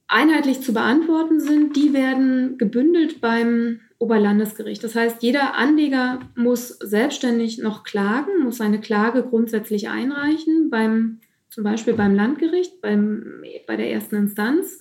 einheitlich 0.09 0.61
zu 0.61 0.73
beantworten 0.73 1.41
sind, 1.41 1.77
die 1.77 1.93
werden 1.93 2.59
gebündelt 2.59 3.21
beim 3.21 3.81
Oberlandesgericht. 3.99 4.85
Das 4.85 4.95
heißt, 4.95 5.23
jeder 5.23 5.55
Anleger 5.55 6.21
muss 6.35 6.69
selbstständig 6.69 7.59
noch 7.59 7.83
klagen, 7.83 8.45
muss 8.45 8.59
seine 8.59 8.81
Klage 8.81 9.23
grundsätzlich 9.23 9.89
einreichen, 9.89 10.71
beim, 10.71 11.21
zum 11.49 11.65
Beispiel 11.65 11.95
beim 11.95 12.15
Landgericht, 12.15 12.81
beim, 12.83 13.43
bei 13.67 13.77
der 13.77 13.91
ersten 13.91 14.17
Instanz. 14.17 14.81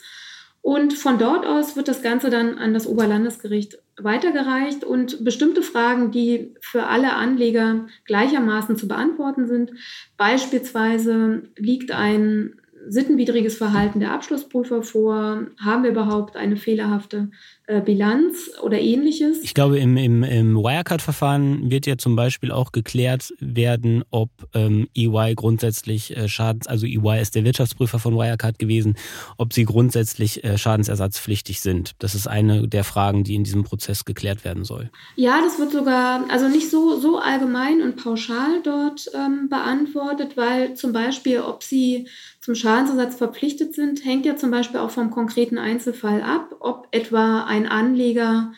Und 0.62 0.94
von 0.94 1.18
dort 1.18 1.46
aus 1.46 1.76
wird 1.76 1.88
das 1.88 2.02
Ganze 2.02 2.30
dann 2.30 2.58
an 2.58 2.74
das 2.74 2.88
Oberlandesgericht 2.88 3.78
weitergereicht 3.98 4.84
und 4.84 5.24
bestimmte 5.24 5.62
Fragen, 5.62 6.12
die 6.12 6.54
für 6.60 6.88
alle 6.88 7.14
Anleger 7.14 7.88
gleichermaßen 8.06 8.76
zu 8.78 8.88
beantworten 8.88 9.48
sind. 9.48 9.72
Beispielsweise 10.18 11.44
liegt 11.58 11.92
ein 11.92 12.56
sittenwidriges 12.88 13.58
Verhalten 13.58 14.00
der 14.00 14.12
Abschlussprüfer 14.12 14.84
vor? 14.84 15.48
Haben 15.64 15.84
wir 15.84 15.92
überhaupt 15.92 16.36
eine 16.36 16.58
fehlerhafte 16.58 17.30
Bilanz 17.68 18.52
oder 18.62 18.80
ähnliches? 18.80 19.40
Ich 19.42 19.56
glaube, 19.56 19.80
im, 19.80 19.98
im, 19.98 20.24
im 20.24 20.56
Wirecard-Verfahren 20.56 21.72
wird 21.72 21.88
ja 21.88 21.98
zum 21.98 22.16
Beispiel 22.16 22.52
auch 22.52 22.72
geklärt 22.72 23.34
werden, 23.40 24.04
ob 24.12 24.30
ähm, 24.54 24.88
EY 24.96 25.34
grundsätzlich 25.36 26.16
äh, 26.16 26.28
Schadens, 26.28 26.68
also 26.68 26.86
EY 26.86 27.22
ist 27.22 27.34
der 27.34 27.44
Wirtschaftsprüfer 27.44 27.98
von 27.98 28.16
Wirecard 28.16 28.60
gewesen, 28.60 28.96
ob 29.38 29.54
sie 29.54 29.66
grundsätzlich 29.66 30.44
äh, 30.44 30.60
schadensersatzpflichtig 30.60 31.60
sind. 31.60 31.94
Das 31.98 32.14
ist 32.14 32.28
eine 32.28 32.68
der 32.68 32.84
Fragen, 32.84 33.24
die 33.24 33.34
in 33.34 33.44
diesem 33.44 33.64
Prozess 33.64 34.06
geklärt 34.06 34.46
werden 34.46 34.64
soll. 34.64 34.92
Ja, 35.16 35.42
das 35.42 35.58
wird 35.58 35.72
sogar, 35.72 36.26
also 36.30 36.48
nicht 36.48 36.70
so, 36.70 37.00
so 37.00 37.18
allgemein 37.18 37.82
und 37.82 37.96
pauschal 37.96 38.62
dort 38.64 39.10
ähm, 39.16 39.50
beantwortet, 39.50 40.38
weil 40.38 40.76
zum 40.76 40.94
Beispiel, 40.94 41.40
ob 41.40 41.64
sie 41.64 42.08
zum 42.42 42.54
Schadensersatz 42.54 43.16
verpflichtet 43.16 43.74
sind, 43.74 44.06
hängt 44.06 44.24
ja 44.28 44.36
zum 44.36 44.52
Beispiel 44.52 44.80
auch 44.80 44.92
vom 44.92 45.10
konkreten 45.10 45.58
Einzelfall 45.58 46.22
ab, 46.22 46.56
ob 46.60 46.88
etwa 46.92 47.44
ein 47.46 47.55
Anleger 47.64 48.54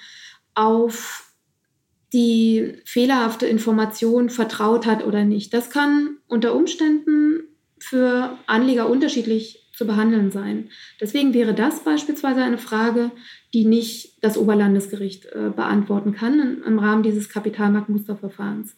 auf 0.56 1.32
die 2.14 2.74
fehlerhafte 2.86 3.46
Information 3.46 4.30
vertraut 4.30 4.86
hat 4.86 5.06
oder 5.06 5.26
nicht. 5.26 5.54
Das 5.54 5.70
kann 5.70 6.18
unter 6.28 6.56
Umständen 6.56 7.44
für 7.80 8.38
Anleger 8.48 8.90
unterschiedlich 8.90 9.68
zu 9.74 9.86
behandeln 9.86 10.32
sein. 10.32 10.70
Deswegen 11.00 11.36
wäre 11.36 11.54
das 11.54 11.84
beispielsweise 11.84 12.42
eine 12.42 12.58
Frage, 12.58 13.12
die 13.54 13.66
nicht 13.66 14.24
das 14.24 14.38
Oberlandesgericht 14.38 15.28
äh, 15.28 15.52
beantworten 15.56 16.14
kann 16.14 16.40
im, 16.40 16.64
im 16.64 16.80
Rahmen 16.80 17.04
dieses 17.04 17.30
Kapitalmarktmusterverfahrens. 17.30 18.76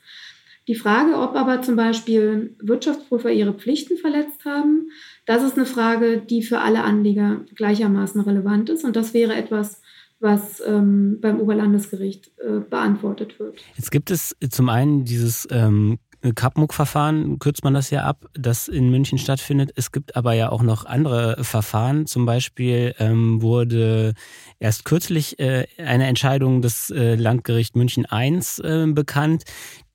Die 0.67 0.75
Frage, 0.75 1.15
ob 1.15 1.35
aber 1.35 1.61
zum 1.61 1.75
Beispiel 1.75 2.55
Wirtschaftsprüfer 2.61 3.31
ihre 3.31 3.53
Pflichten 3.53 3.97
verletzt 3.97 4.45
haben, 4.45 4.91
das 5.25 5.43
ist 5.43 5.55
eine 5.55 5.65
Frage, 5.65 6.17
die 6.19 6.43
für 6.43 6.59
alle 6.59 6.83
Anleger 6.83 7.45
gleichermaßen 7.55 8.21
relevant 8.21 8.69
ist. 8.69 8.83
Und 8.83 8.95
das 8.95 9.13
wäre 9.13 9.33
etwas, 9.33 9.81
was 10.19 10.61
ähm, 10.65 11.19
beim 11.21 11.39
Oberlandesgericht 11.39 12.31
äh, 12.39 12.59
beantwortet 12.59 13.39
wird. 13.39 13.61
Jetzt 13.75 13.91
gibt 13.91 14.11
es 14.11 14.35
zum 14.49 14.69
einen 14.69 15.05
dieses 15.05 15.47
ähm, 15.51 15.99
Kapmuck-Verfahren, 16.35 17.39
kürzt 17.39 17.63
man 17.63 17.73
das 17.73 17.89
ja 17.89 18.03
ab, 18.03 18.25
das 18.33 18.67
in 18.67 18.89
München 18.89 19.17
stattfindet. 19.17 19.71
Es 19.75 19.93
gibt 19.93 20.17
aber 20.17 20.33
ja 20.33 20.49
auch 20.49 20.63
noch 20.63 20.85
andere 20.85 21.43
Verfahren. 21.45 22.05
Zum 22.05 22.25
Beispiel 22.25 22.93
ähm, 22.99 23.41
wurde 23.41 24.13
erst 24.59 24.83
kürzlich 24.83 25.39
äh, 25.39 25.65
eine 25.77 26.07
Entscheidung 26.07 26.61
des 26.61 26.89
äh, 26.89 27.15
Landgericht 27.15 27.77
München 27.77 28.05
I 28.11 28.41
äh, 28.63 28.85
bekannt, 28.87 29.45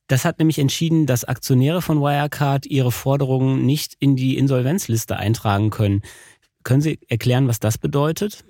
das 0.07 0.27
hat 0.27 0.39
nämlich 0.39 0.59
entschieden, 0.59 1.07
dass 1.07 1.25
Aktionäre 1.25 1.81
von 1.81 2.01
Wirecard 2.01 2.67
ihre 2.67 2.93
Forderungen 2.93 3.65
nicht 3.65 3.95
in 4.01 4.17
die 4.17 4.37
Insolvenzliste 4.37 5.17
eintragen 5.17 5.71
können. 5.71 6.03
Können 6.63 6.83
Sie 6.83 6.99
erklären, 7.09 7.49
was 7.49 7.59
das 7.59 7.79
bedeutet? 7.79 8.45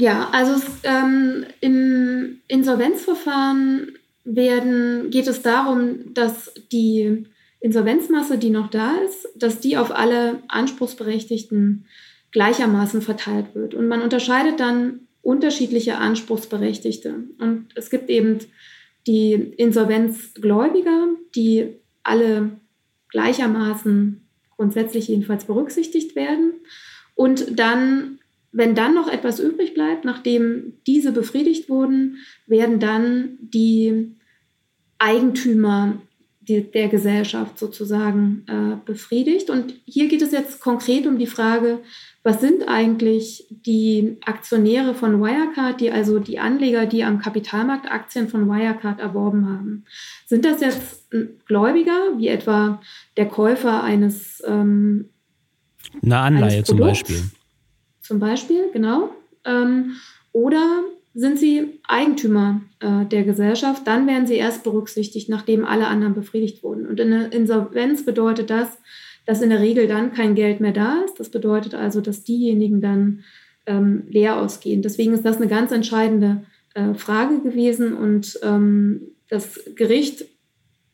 Ja, 0.00 0.28
also 0.30 0.64
ähm, 0.84 1.44
im 1.60 2.38
Insolvenzverfahren 2.46 3.98
werden, 4.22 5.10
geht 5.10 5.26
es 5.26 5.42
darum, 5.42 6.14
dass 6.14 6.54
die 6.70 7.26
Insolvenzmasse, 7.58 8.38
die 8.38 8.50
noch 8.50 8.70
da 8.70 8.94
ist, 8.98 9.26
dass 9.34 9.58
die 9.58 9.76
auf 9.76 9.90
alle 9.90 10.40
Anspruchsberechtigten 10.46 11.86
gleichermaßen 12.30 13.02
verteilt 13.02 13.56
wird. 13.56 13.74
Und 13.74 13.88
man 13.88 14.02
unterscheidet 14.02 14.60
dann 14.60 15.00
unterschiedliche 15.22 15.96
Anspruchsberechtigte. 15.96 17.14
Und 17.40 17.66
es 17.74 17.90
gibt 17.90 18.08
eben 18.08 18.38
die 19.08 19.32
Insolvenzgläubiger, 19.32 21.08
die 21.34 21.74
alle 22.04 22.52
gleichermaßen 23.08 24.22
grundsätzlich 24.54 25.08
jedenfalls 25.08 25.46
berücksichtigt 25.46 26.14
werden. 26.14 26.52
Und 27.16 27.58
dann, 27.58 28.20
wenn 28.52 28.74
dann 28.74 28.94
noch 28.94 29.08
etwas 29.08 29.40
übrig 29.40 29.74
bleibt, 29.74 30.04
nachdem 30.04 30.74
diese 30.86 31.12
befriedigt 31.12 31.68
wurden, 31.68 32.18
werden 32.46 32.80
dann 32.80 33.38
die 33.40 34.14
Eigentümer 34.98 36.00
der 36.48 36.88
Gesellschaft 36.88 37.58
sozusagen 37.58 38.44
äh, 38.46 38.76
befriedigt. 38.86 39.50
Und 39.50 39.74
hier 39.84 40.08
geht 40.08 40.22
es 40.22 40.32
jetzt 40.32 40.60
konkret 40.60 41.06
um 41.06 41.18
die 41.18 41.26
Frage, 41.26 41.80
was 42.22 42.40
sind 42.40 42.66
eigentlich 42.66 43.46
die 43.50 44.16
Aktionäre 44.24 44.94
von 44.94 45.20
Wirecard, 45.20 45.80
die 45.80 45.90
also 45.90 46.18
die 46.18 46.38
Anleger, 46.38 46.86
die 46.86 47.04
am 47.04 47.18
Kapitalmarkt 47.18 47.90
Aktien 47.90 48.28
von 48.28 48.48
Wirecard 48.48 48.98
erworben 48.98 49.46
haben? 49.46 49.84
Sind 50.26 50.46
das 50.46 50.60
jetzt 50.60 51.10
Gläubiger, 51.46 52.16
wie 52.16 52.28
etwa 52.28 52.80
der 53.18 53.26
Käufer 53.26 53.82
eines 53.82 54.42
ähm, 54.46 55.10
eine 56.02 56.18
Anleihe 56.18 56.64
zum 56.64 56.78
Beispiel? 56.78 57.22
Zum 58.08 58.20
Beispiel, 58.20 58.70
genau. 58.72 59.10
Ähm, 59.44 59.96
oder 60.32 60.82
sind 61.12 61.38
sie 61.38 61.78
Eigentümer 61.86 62.62
äh, 62.80 63.04
der 63.04 63.22
Gesellschaft, 63.24 63.86
dann 63.86 64.06
werden 64.06 64.26
sie 64.26 64.36
erst 64.36 64.64
berücksichtigt, 64.64 65.28
nachdem 65.28 65.66
alle 65.66 65.88
anderen 65.88 66.14
befriedigt 66.14 66.62
wurden. 66.62 66.86
Und 66.86 66.98
in 67.00 67.10
der 67.10 67.30
Insolvenz 67.34 68.06
bedeutet 68.06 68.48
das, 68.48 68.78
dass 69.26 69.42
in 69.42 69.50
der 69.50 69.60
Regel 69.60 69.88
dann 69.88 70.14
kein 70.14 70.34
Geld 70.34 70.60
mehr 70.60 70.72
da 70.72 71.02
ist. 71.04 71.20
Das 71.20 71.28
bedeutet 71.28 71.74
also, 71.74 72.00
dass 72.00 72.24
diejenigen 72.24 72.80
dann 72.80 73.24
ähm, 73.66 74.04
leer 74.08 74.40
ausgehen. 74.40 74.80
Deswegen 74.80 75.12
ist 75.12 75.26
das 75.26 75.36
eine 75.36 75.48
ganz 75.48 75.70
entscheidende 75.70 76.46
äh, 76.72 76.94
Frage 76.94 77.40
gewesen 77.40 77.92
und 77.92 78.40
ähm, 78.42 79.02
das 79.28 79.60
Gericht, 79.76 80.24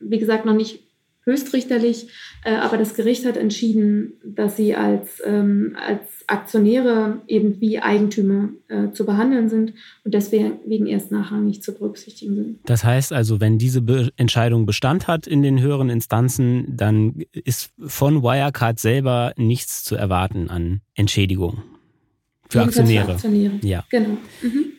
wie 0.01 0.19
gesagt, 0.19 0.45
noch 0.45 0.53
nicht 0.53 0.84
höchstrichterlich, 1.25 2.07
äh, 2.43 2.55
aber 2.55 2.77
das 2.77 2.93
Gericht 2.95 3.25
hat 3.25 3.35
entschieden, 3.35 4.13
dass 4.23 4.57
sie 4.57 4.75
als, 4.75 5.21
ähm, 5.25 5.75
als 5.75 6.23
Aktionäre 6.27 7.21
eben 7.27 7.59
wie 7.59 7.79
Eigentümer 7.79 8.49
äh, 8.67 8.91
zu 8.91 9.05
behandeln 9.05 9.49
sind 9.49 9.73
und 10.03 10.13
deswegen 10.13 10.85
erst 10.85 11.11
nachrangig 11.11 11.61
zu 11.61 11.73
berücksichtigen 11.73 12.35
sind. 12.35 12.59
Das 12.65 12.83
heißt 12.83 13.11
also, 13.11 13.41
wenn 13.41 13.57
diese 13.57 13.81
Be 13.81 14.11
Entscheidung 14.17 14.65
Bestand 14.65 15.07
hat 15.07 15.27
in 15.27 15.41
den 15.41 15.59
höheren 15.59 15.89
Instanzen, 15.89 16.77
dann 16.77 17.23
ist 17.31 17.71
von 17.79 18.23
Wirecard 18.23 18.79
selber 18.79 19.33
nichts 19.35 19.83
zu 19.83 19.95
erwarten 19.95 20.49
an 20.49 20.81
Entschädigung 20.93 21.63
für 22.49 22.61
Aktionäre. 22.61 23.05
für 23.05 23.11
Aktionäre. 23.13 23.59
Ja. 23.63 23.83
Genau. 23.89 24.17
Mhm. 24.41 24.74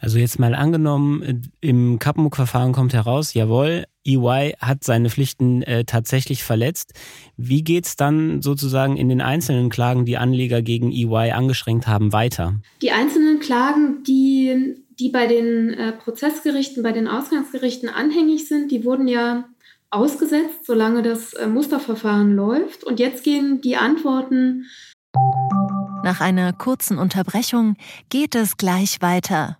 Also 0.00 0.18
jetzt 0.18 0.38
mal 0.38 0.54
angenommen, 0.54 1.42
im 1.60 1.98
Kappenmuck-Verfahren 1.98 2.72
kommt 2.72 2.94
heraus, 2.94 3.34
jawohl, 3.34 3.84
EY 4.06 4.54
hat 4.58 4.82
seine 4.82 5.10
Pflichten 5.10 5.62
äh, 5.62 5.84
tatsächlich 5.84 6.42
verletzt. 6.42 6.94
Wie 7.36 7.62
geht's 7.62 7.96
dann 7.96 8.40
sozusagen 8.40 8.96
in 8.96 9.10
den 9.10 9.20
einzelnen 9.20 9.68
Klagen, 9.68 10.06
die 10.06 10.16
Anleger 10.16 10.62
gegen 10.62 10.90
EY 10.90 11.32
angeschränkt 11.32 11.86
haben, 11.86 12.14
weiter? 12.14 12.54
Die 12.80 12.92
einzelnen 12.92 13.40
Klagen, 13.40 14.02
die, 14.04 14.76
die 14.98 15.10
bei 15.10 15.26
den 15.26 15.74
äh, 15.74 15.92
Prozessgerichten, 15.92 16.82
bei 16.82 16.92
den 16.92 17.06
Ausgangsgerichten 17.06 17.90
anhängig 17.90 18.48
sind, 18.48 18.72
die 18.72 18.86
wurden 18.86 19.06
ja 19.06 19.44
ausgesetzt, 19.90 20.64
solange 20.64 21.02
das 21.02 21.34
äh, 21.34 21.46
Musterverfahren 21.46 22.34
läuft. 22.34 22.84
Und 22.84 23.00
jetzt 23.00 23.22
gehen 23.22 23.60
die 23.60 23.76
Antworten. 23.76 24.64
Nach 26.02 26.22
einer 26.22 26.54
kurzen 26.54 26.96
Unterbrechung 26.96 27.76
geht 28.08 28.34
es 28.34 28.56
gleich 28.56 29.02
weiter. 29.02 29.59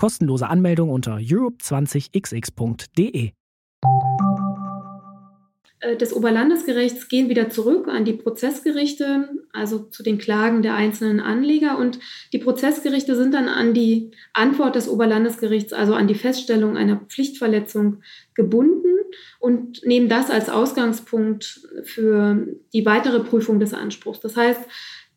Kostenlose 0.00 0.48
Anmeldung 0.48 0.88
unter 0.88 1.16
europe20xx.de. 1.16 3.32
Äh, 5.80 5.96
des 5.98 6.14
Oberlandesgerichts 6.14 7.08
gehen 7.08 7.28
wieder 7.28 7.50
zurück 7.50 7.86
an 7.86 8.06
die 8.06 8.14
Prozessgerichte, 8.14 9.28
also 9.52 9.80
zu 9.80 10.02
den 10.02 10.16
Klagen 10.16 10.62
der 10.62 10.74
einzelnen 10.74 11.20
Anleger. 11.20 11.76
Und 11.76 11.98
die 12.32 12.38
Prozessgerichte 12.38 13.14
sind 13.14 13.34
dann 13.34 13.48
an 13.48 13.74
die 13.74 14.12
Antwort 14.32 14.74
des 14.74 14.88
Oberlandesgerichts, 14.88 15.74
also 15.74 15.92
an 15.92 16.08
die 16.08 16.14
Feststellung 16.14 16.78
einer 16.78 16.96
Pflichtverletzung 16.96 18.00
gebunden 18.32 18.96
und 19.38 19.84
nehmen 19.84 20.08
das 20.08 20.30
als 20.30 20.48
Ausgangspunkt 20.48 21.60
für 21.82 22.46
die 22.72 22.86
weitere 22.86 23.20
Prüfung 23.20 23.60
des 23.60 23.74
Anspruchs. 23.74 24.20
Das 24.20 24.34
heißt, 24.34 24.62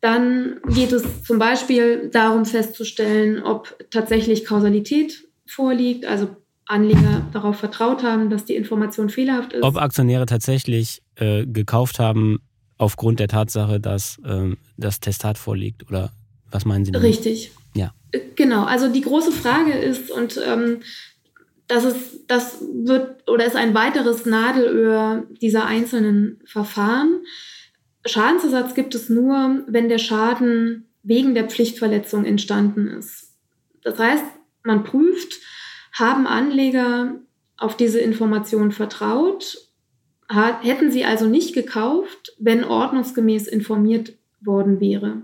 dann 0.04 0.60
geht 0.68 0.92
es 0.92 1.02
zum 1.24 1.38
Beispiel 1.38 2.10
darum 2.12 2.44
festzustellen, 2.44 3.42
ob 3.42 3.74
tatsächlich 3.90 4.44
Kausalität 4.44 5.26
vorliegt, 5.46 6.04
also 6.04 6.28
Anleger 6.66 7.26
darauf 7.32 7.56
vertraut 7.56 8.02
haben, 8.02 8.28
dass 8.28 8.44
die 8.44 8.54
Information 8.54 9.08
fehlerhaft 9.08 9.54
ist. 9.54 9.62
Ob 9.62 9.78
Aktionäre 9.78 10.26
tatsächlich 10.26 11.00
äh, 11.14 11.46
gekauft 11.46 11.98
haben 12.00 12.40
aufgrund 12.76 13.18
der 13.18 13.28
Tatsache, 13.28 13.80
dass 13.80 14.18
äh, 14.26 14.54
das 14.76 15.00
Testat 15.00 15.38
vorliegt 15.38 15.88
oder 15.88 16.12
was 16.50 16.66
meinen 16.66 16.84
Sie 16.84 16.92
damit? 16.92 17.08
Richtig. 17.08 17.52
Ja. 17.74 17.94
Äh, 18.10 18.20
genau, 18.36 18.64
also 18.64 18.92
die 18.92 19.00
große 19.00 19.32
Frage 19.32 19.72
ist, 19.72 20.10
und 20.10 20.38
ähm, 20.46 20.80
das 21.66 21.84
ist, 21.84 22.24
das 22.26 22.60
wird 22.60 23.26
oder 23.26 23.46
ist 23.46 23.56
ein 23.56 23.72
weiteres 23.72 24.26
Nadelöhr 24.26 25.24
dieser 25.40 25.64
einzelnen 25.64 26.40
Verfahren. 26.44 27.22
Schadensersatz 28.06 28.74
gibt 28.74 28.94
es 28.94 29.08
nur, 29.08 29.64
wenn 29.66 29.88
der 29.88 29.98
Schaden 29.98 30.88
wegen 31.02 31.34
der 31.34 31.48
Pflichtverletzung 31.48 32.24
entstanden 32.24 32.88
ist. 32.88 33.32
Das 33.82 33.98
heißt, 33.98 34.24
man 34.62 34.84
prüft, 34.84 35.40
haben 35.92 36.26
Anleger 36.26 37.20
auf 37.56 37.76
diese 37.76 38.00
Information 38.00 38.72
vertraut, 38.72 39.58
hätten 40.28 40.90
sie 40.90 41.04
also 41.04 41.26
nicht 41.26 41.54
gekauft, 41.54 42.32
wenn 42.38 42.64
ordnungsgemäß 42.64 43.46
informiert 43.46 44.14
worden 44.40 44.80
wäre. 44.80 45.22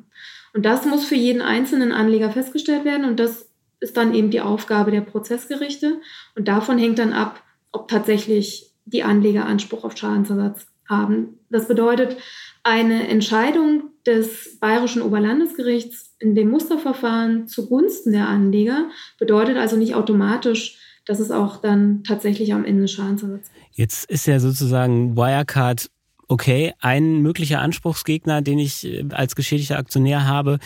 Und 0.53 0.65
das 0.65 0.85
muss 0.85 1.05
für 1.05 1.15
jeden 1.15 1.43
einzelnen 1.43 1.93
Anleger 1.93 2.31
festgestellt 2.31 2.85
werden 2.85 3.05
und 3.05 3.19
das 3.19 3.49
ist 3.81 3.97
dann 3.97 4.15
eben 4.15 4.31
die 4.31 4.41
Aufgabe 4.41 4.91
der 4.91 5.01
Prozessgerichte 5.01 6.01
und 6.37 6.49
davon 6.49 6.79
hängt 6.79 6.99
dann 6.99 7.13
ab, 7.13 7.43
ob 7.73 7.89
tatsächlich 7.89 8.73
die 8.85 9.03
Anleger 9.03 9.47
Anspruch 9.47 9.85
auf 9.85 9.97
Schadensersatz 9.97 10.67
haben. 10.89 11.39
Das 11.49 11.69
bedeutet, 11.69 12.17
eine 12.63 13.09
Entscheidung 13.09 13.85
des 14.07 14.59
Bayerischen 14.61 15.03
Oberlandesgerichts 15.03 16.15
in 16.19 16.35
dem 16.35 16.51
Musterverfahren 16.51 17.49
zugunsten 17.49 18.13
der 18.13 18.29
Anleger 18.29 18.89
bedeutet 19.19 19.57
also 19.57 19.77
nicht 19.77 19.95
automatisch, 19.95 20.79
dass 21.07 21.21
es 21.21 21.31
auch 21.31 21.59
dann 21.59 22.05
tatsächlich 22.05 22.53
am 22.53 22.65
Ende 22.65 22.89
Schadensersatz. 22.89 23.51
Jetzt 23.73 24.11
ist 24.11 24.27
ja 24.27 24.39
sozusagen 24.41 25.17
Wirecard 25.17 25.91
okay, 26.31 26.73
ein 26.79 27.23
möglicher 27.23 27.61
Anspruchsgegner, 27.61 28.41
den 28.41 28.59
ich 28.59 28.87
äh, 28.87 29.05
als 29.11 29.35
geschädigter 29.35 29.79
Aktionär 29.79 30.27
habe. 30.27 30.59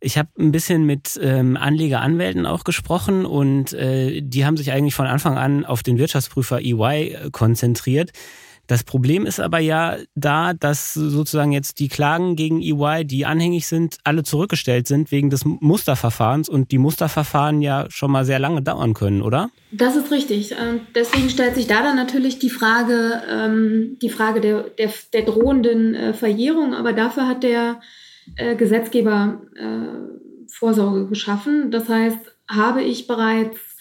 Ich 0.00 0.16
habe 0.18 0.28
ein 0.38 0.52
bisschen 0.52 0.84
mit 0.84 1.18
ähm, 1.20 1.56
Anlegeranwälten 1.56 2.46
auch 2.46 2.62
gesprochen 2.62 3.24
und 3.24 3.72
äh, 3.72 4.20
die 4.22 4.44
haben 4.44 4.56
sich 4.56 4.70
eigentlich 4.70 4.94
von 4.94 5.06
Anfang 5.06 5.36
an 5.36 5.64
auf 5.64 5.82
den 5.82 5.98
Wirtschaftsprüfer 5.98 6.60
EY 6.60 7.14
äh, 7.14 7.30
konzentriert. 7.32 8.12
Das 8.68 8.84
Problem 8.84 9.24
ist 9.24 9.40
aber 9.40 9.58
ja 9.60 9.96
da, 10.14 10.52
dass 10.52 10.92
sozusagen 10.92 11.52
jetzt 11.52 11.80
die 11.80 11.88
Klagen 11.88 12.36
gegen 12.36 12.60
EY, 12.60 13.04
die 13.06 13.24
anhängig 13.24 13.66
sind, 13.66 13.96
alle 14.04 14.22
zurückgestellt 14.24 14.86
sind 14.86 15.10
wegen 15.10 15.30
des 15.30 15.46
Musterverfahrens 15.46 16.50
und 16.50 16.70
die 16.70 16.76
Musterverfahren 16.76 17.62
ja 17.62 17.86
schon 17.88 18.12
mal 18.12 18.26
sehr 18.26 18.38
lange 18.38 18.60
dauern 18.60 18.92
können, 18.92 19.22
oder? 19.22 19.50
Das 19.72 19.96
ist 19.96 20.12
richtig. 20.12 20.52
Ähm, 20.52 20.82
deswegen 20.94 21.30
stellt 21.30 21.54
sich 21.54 21.66
da 21.66 21.82
dann 21.82 21.96
natürlich 21.96 22.38
die 22.38 22.50
Frage, 22.50 23.22
ähm, 23.30 23.96
die 24.02 24.10
Frage 24.10 24.42
der, 24.42 24.64
der, 24.64 24.92
der 25.14 25.22
drohenden 25.22 25.94
äh, 25.94 26.12
Verjährung. 26.12 26.74
Aber 26.74 26.92
dafür 26.92 27.26
hat 27.26 27.42
der 27.42 27.80
äh, 28.36 28.54
Gesetzgeber 28.54 29.40
äh, 29.56 30.52
Vorsorge 30.52 31.06
geschaffen. 31.06 31.70
Das 31.70 31.88
heißt, 31.88 32.18
habe 32.50 32.82
ich 32.82 33.06
bereits 33.06 33.77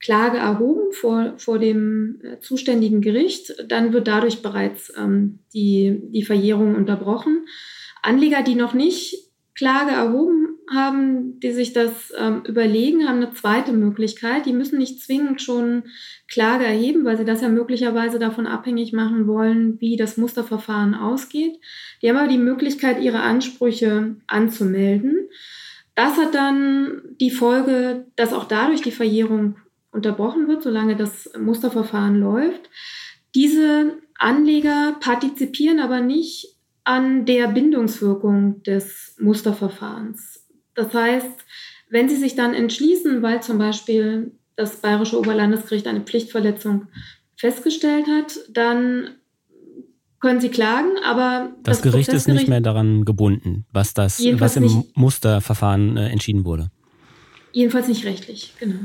Klage 0.00 0.38
erhoben 0.38 0.92
vor, 0.92 1.34
vor 1.38 1.58
dem 1.58 2.20
äh, 2.22 2.38
zuständigen 2.40 3.00
Gericht, 3.00 3.54
dann 3.68 3.92
wird 3.92 4.08
dadurch 4.08 4.42
bereits 4.42 4.92
ähm, 4.96 5.38
die, 5.54 6.00
die 6.10 6.22
Verjährung 6.22 6.74
unterbrochen. 6.74 7.46
Anleger, 8.02 8.42
die 8.42 8.54
noch 8.54 8.74
nicht 8.74 9.26
Klage 9.54 9.92
erhoben 9.92 10.46
haben, 10.70 11.40
die 11.40 11.52
sich 11.52 11.72
das 11.72 12.12
ähm, 12.16 12.42
überlegen, 12.46 13.08
haben 13.08 13.22
eine 13.22 13.32
zweite 13.32 13.72
Möglichkeit. 13.72 14.44
Die 14.44 14.52
müssen 14.52 14.78
nicht 14.78 15.00
zwingend 15.00 15.40
schon 15.40 15.84
Klage 16.28 16.64
erheben, 16.64 17.04
weil 17.04 17.16
sie 17.16 17.24
das 17.24 17.40
ja 17.40 17.48
möglicherweise 17.48 18.18
davon 18.18 18.46
abhängig 18.46 18.92
machen 18.92 19.26
wollen, 19.26 19.80
wie 19.80 19.96
das 19.96 20.16
Musterverfahren 20.16 20.94
ausgeht. 20.94 21.58
Die 22.02 22.08
haben 22.08 22.16
aber 22.16 22.28
die 22.28 22.36
Möglichkeit, 22.36 23.00
ihre 23.00 23.20
Ansprüche 23.20 24.16
anzumelden. 24.26 25.28
Das 25.94 26.18
hat 26.18 26.34
dann 26.34 27.02
die 27.20 27.30
Folge, 27.30 28.06
dass 28.16 28.34
auch 28.34 28.44
dadurch 28.44 28.82
die 28.82 28.90
Verjährung 28.90 29.56
unterbrochen 29.96 30.46
wird, 30.46 30.62
solange 30.62 30.94
das 30.94 31.30
Musterverfahren 31.38 32.20
läuft. 32.20 32.70
Diese 33.34 33.94
Anleger 34.18 34.96
partizipieren 35.00 35.80
aber 35.80 36.00
nicht 36.00 36.56
an 36.84 37.26
der 37.26 37.48
Bindungswirkung 37.48 38.62
des 38.62 39.16
Musterverfahrens. 39.18 40.46
Das 40.74 40.94
heißt, 40.94 41.44
wenn 41.90 42.08
Sie 42.08 42.16
sich 42.16 42.36
dann 42.36 42.54
entschließen, 42.54 43.22
weil 43.22 43.42
zum 43.42 43.58
Beispiel 43.58 44.32
das 44.54 44.76
Bayerische 44.76 45.18
Oberlandesgericht 45.18 45.86
eine 45.86 46.00
Pflichtverletzung 46.00 46.86
festgestellt 47.36 48.06
hat, 48.06 48.38
dann 48.50 49.10
können 50.20 50.40
Sie 50.40 50.48
klagen, 50.48 50.92
aber 51.04 51.50
das, 51.62 51.78
das 51.78 51.82
Gericht 51.82 52.08
ist 52.08 52.28
nicht 52.28 52.48
mehr 52.48 52.60
daran 52.60 53.04
gebunden, 53.04 53.66
was 53.72 53.94
das, 53.94 54.20
was 54.20 54.56
im 54.56 54.84
Musterverfahren 54.94 55.96
äh, 55.96 56.08
entschieden 56.08 56.44
wurde. 56.44 56.70
Jedenfalls 57.52 57.88
nicht 57.88 58.04
rechtlich, 58.04 58.54
genau. 58.58 58.78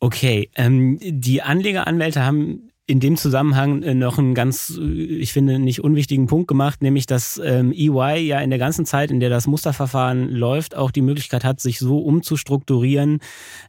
Okay, 0.00 0.50
ähm, 0.54 0.98
die 1.02 1.42
Anlegeranwälte 1.42 2.24
haben 2.24 2.70
in 2.90 2.98
dem 2.98 3.16
Zusammenhang 3.16 3.82
äh, 3.82 3.94
noch 3.94 4.18
einen 4.18 4.34
ganz, 4.34 4.76
äh, 4.76 4.82
ich 4.82 5.32
finde, 5.32 5.58
nicht 5.58 5.84
unwichtigen 5.84 6.26
Punkt 6.26 6.48
gemacht, 6.48 6.82
nämlich 6.82 7.06
dass 7.06 7.40
ähm, 7.44 7.70
EY 7.70 8.18
ja 8.18 8.40
in 8.40 8.50
der 8.50 8.58
ganzen 8.58 8.84
Zeit, 8.84 9.12
in 9.12 9.20
der 9.20 9.30
das 9.30 9.46
Musterverfahren 9.46 10.30
läuft, 10.30 10.74
auch 10.74 10.90
die 10.90 11.02
Möglichkeit 11.02 11.44
hat, 11.44 11.60
sich 11.60 11.78
so 11.78 11.98
umzustrukturieren, 11.98 13.20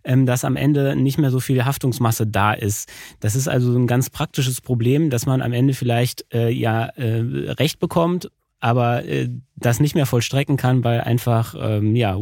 ähm, 0.04 0.26
dass 0.26 0.44
am 0.44 0.56
Ende 0.56 0.96
nicht 0.96 1.20
mehr 1.20 1.30
so 1.30 1.40
viel 1.40 1.66
Haftungsmasse 1.66 2.26
da 2.26 2.54
ist. 2.54 2.90
Das 3.20 3.36
ist 3.36 3.48
also 3.48 3.78
ein 3.78 3.86
ganz 3.86 4.10
praktisches 4.10 4.60
Problem, 4.60 5.12
dass 5.12 5.28
man 5.28 5.42
am 5.42 5.54
Ende 5.54 5.74
vielleicht 5.76 6.26
äh, 6.34 6.50
ja 6.50 6.86
äh, 6.86 7.52
Recht 7.52 7.80
bekommt 7.80 8.32
aber 8.62 9.06
äh, 9.06 9.28
das 9.58 9.80
nicht 9.80 9.96
mehr 9.96 10.06
vollstrecken 10.06 10.56
kann, 10.56 10.84
weil 10.84 11.02
einfach 11.02 11.56
ähm, 11.60 11.96
ja 11.96 12.18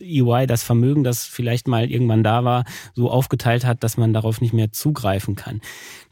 EY 0.00 0.46
das 0.46 0.62
Vermögen, 0.62 1.02
das 1.02 1.24
vielleicht 1.24 1.66
mal 1.66 1.90
irgendwann 1.90 2.22
da 2.22 2.44
war, 2.44 2.64
so 2.94 3.10
aufgeteilt 3.10 3.64
hat, 3.64 3.82
dass 3.82 3.96
man 3.96 4.12
darauf 4.12 4.40
nicht 4.40 4.54
mehr 4.54 4.70
zugreifen 4.70 5.34
kann. 5.34 5.60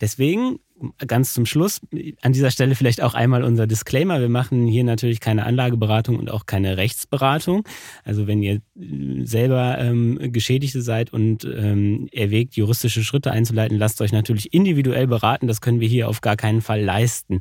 Deswegen 0.01 0.59
ganz 1.07 1.33
zum 1.33 1.47
Schluss 1.47 1.81
an 2.23 2.33
dieser 2.33 2.51
Stelle 2.51 2.75
vielleicht 2.75 3.03
auch 3.03 3.15
einmal 3.15 3.45
unser 3.45 3.67
Disclaimer. 3.67 4.21
Wir 4.21 4.29
machen 4.29 4.67
hier 4.67 4.85
natürlich 4.85 5.21
keine 5.21 5.47
Anlageberatung 5.47 6.19
und 6.19 6.31
auch 6.31 6.47
keine 6.47 6.77
Rechtsberatung. 6.77 7.65
Also 8.05 8.27
wenn 8.27 8.43
ihr 8.43 8.61
äh, 8.79 9.25
selber 9.25 9.79
ähm, 9.79 10.19
Geschädigte 10.33 10.83
seid 10.83 11.13
und 11.13 11.45
ähm, 11.45 12.09
erwägt, 12.13 12.57
juristische 12.57 13.03
Schritte 13.05 13.31
einzuleiten, 13.31 13.79
lasst 13.79 14.01
euch 14.01 14.13
natürlich 14.13 14.53
individuell 14.53 15.07
beraten. 15.07 15.47
Das 15.47 15.61
können 15.61 15.81
wir 15.81 15.89
hier 15.89 16.09
auf 16.09 16.21
gar 16.21 16.37
keinen 16.37 16.61
Fall 16.61 16.83
leisten. 16.83 17.41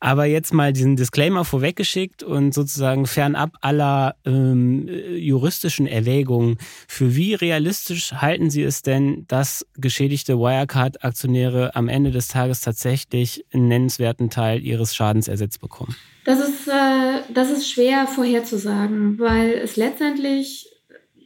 Aber 0.00 0.24
jetzt 0.24 0.54
mal 0.54 0.72
diesen 0.72 0.96
Disclaimer 0.96 1.44
vorweggeschickt 1.44 2.22
und 2.22 2.54
sozusagen 2.54 3.06
fernab 3.06 3.50
aller 3.60 4.16
ähm, 4.24 4.88
juristischen 5.14 5.86
Erwägungen. 5.86 6.56
Für 6.88 7.14
wie 7.16 7.34
realistisch 7.34 8.12
halten 8.14 8.50
Sie 8.50 8.62
es 8.62 8.82
denn, 8.82 9.26
dass 9.28 9.66
geschädigte 9.76 10.38
Wirecard-Aktionäre 10.38 11.74
am 11.76 11.88
Ende 11.88 12.10
des 12.10 12.28
Tages 12.28 12.61
tatsächlich 12.64 13.44
einen 13.52 13.68
nennenswerten 13.68 14.30
Teil 14.30 14.64
ihres 14.64 14.94
Schadens 14.94 15.28
ersetzt 15.28 15.60
bekommen? 15.60 15.94
Das 16.24 16.40
ist, 16.40 16.68
äh, 16.68 17.20
das 17.32 17.50
ist 17.50 17.68
schwer 17.70 18.06
vorherzusagen, 18.06 19.18
weil 19.18 19.52
es 19.54 19.76
letztendlich, 19.76 20.68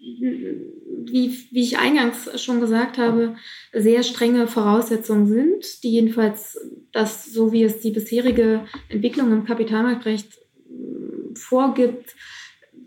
wie, 0.00 1.38
wie 1.50 1.62
ich 1.62 1.78
eingangs 1.78 2.42
schon 2.42 2.60
gesagt 2.60 2.98
habe, 2.98 3.36
sehr 3.72 4.02
strenge 4.02 4.46
Voraussetzungen 4.46 5.26
sind, 5.26 5.84
die 5.84 5.90
jedenfalls 5.90 6.58
das, 6.92 7.26
so 7.26 7.52
wie 7.52 7.64
es 7.64 7.80
die 7.80 7.90
bisherige 7.90 8.64
Entwicklung 8.88 9.32
im 9.32 9.44
Kapitalmarktrecht 9.44 10.32
äh, 10.34 11.34
vorgibt, 11.34 12.14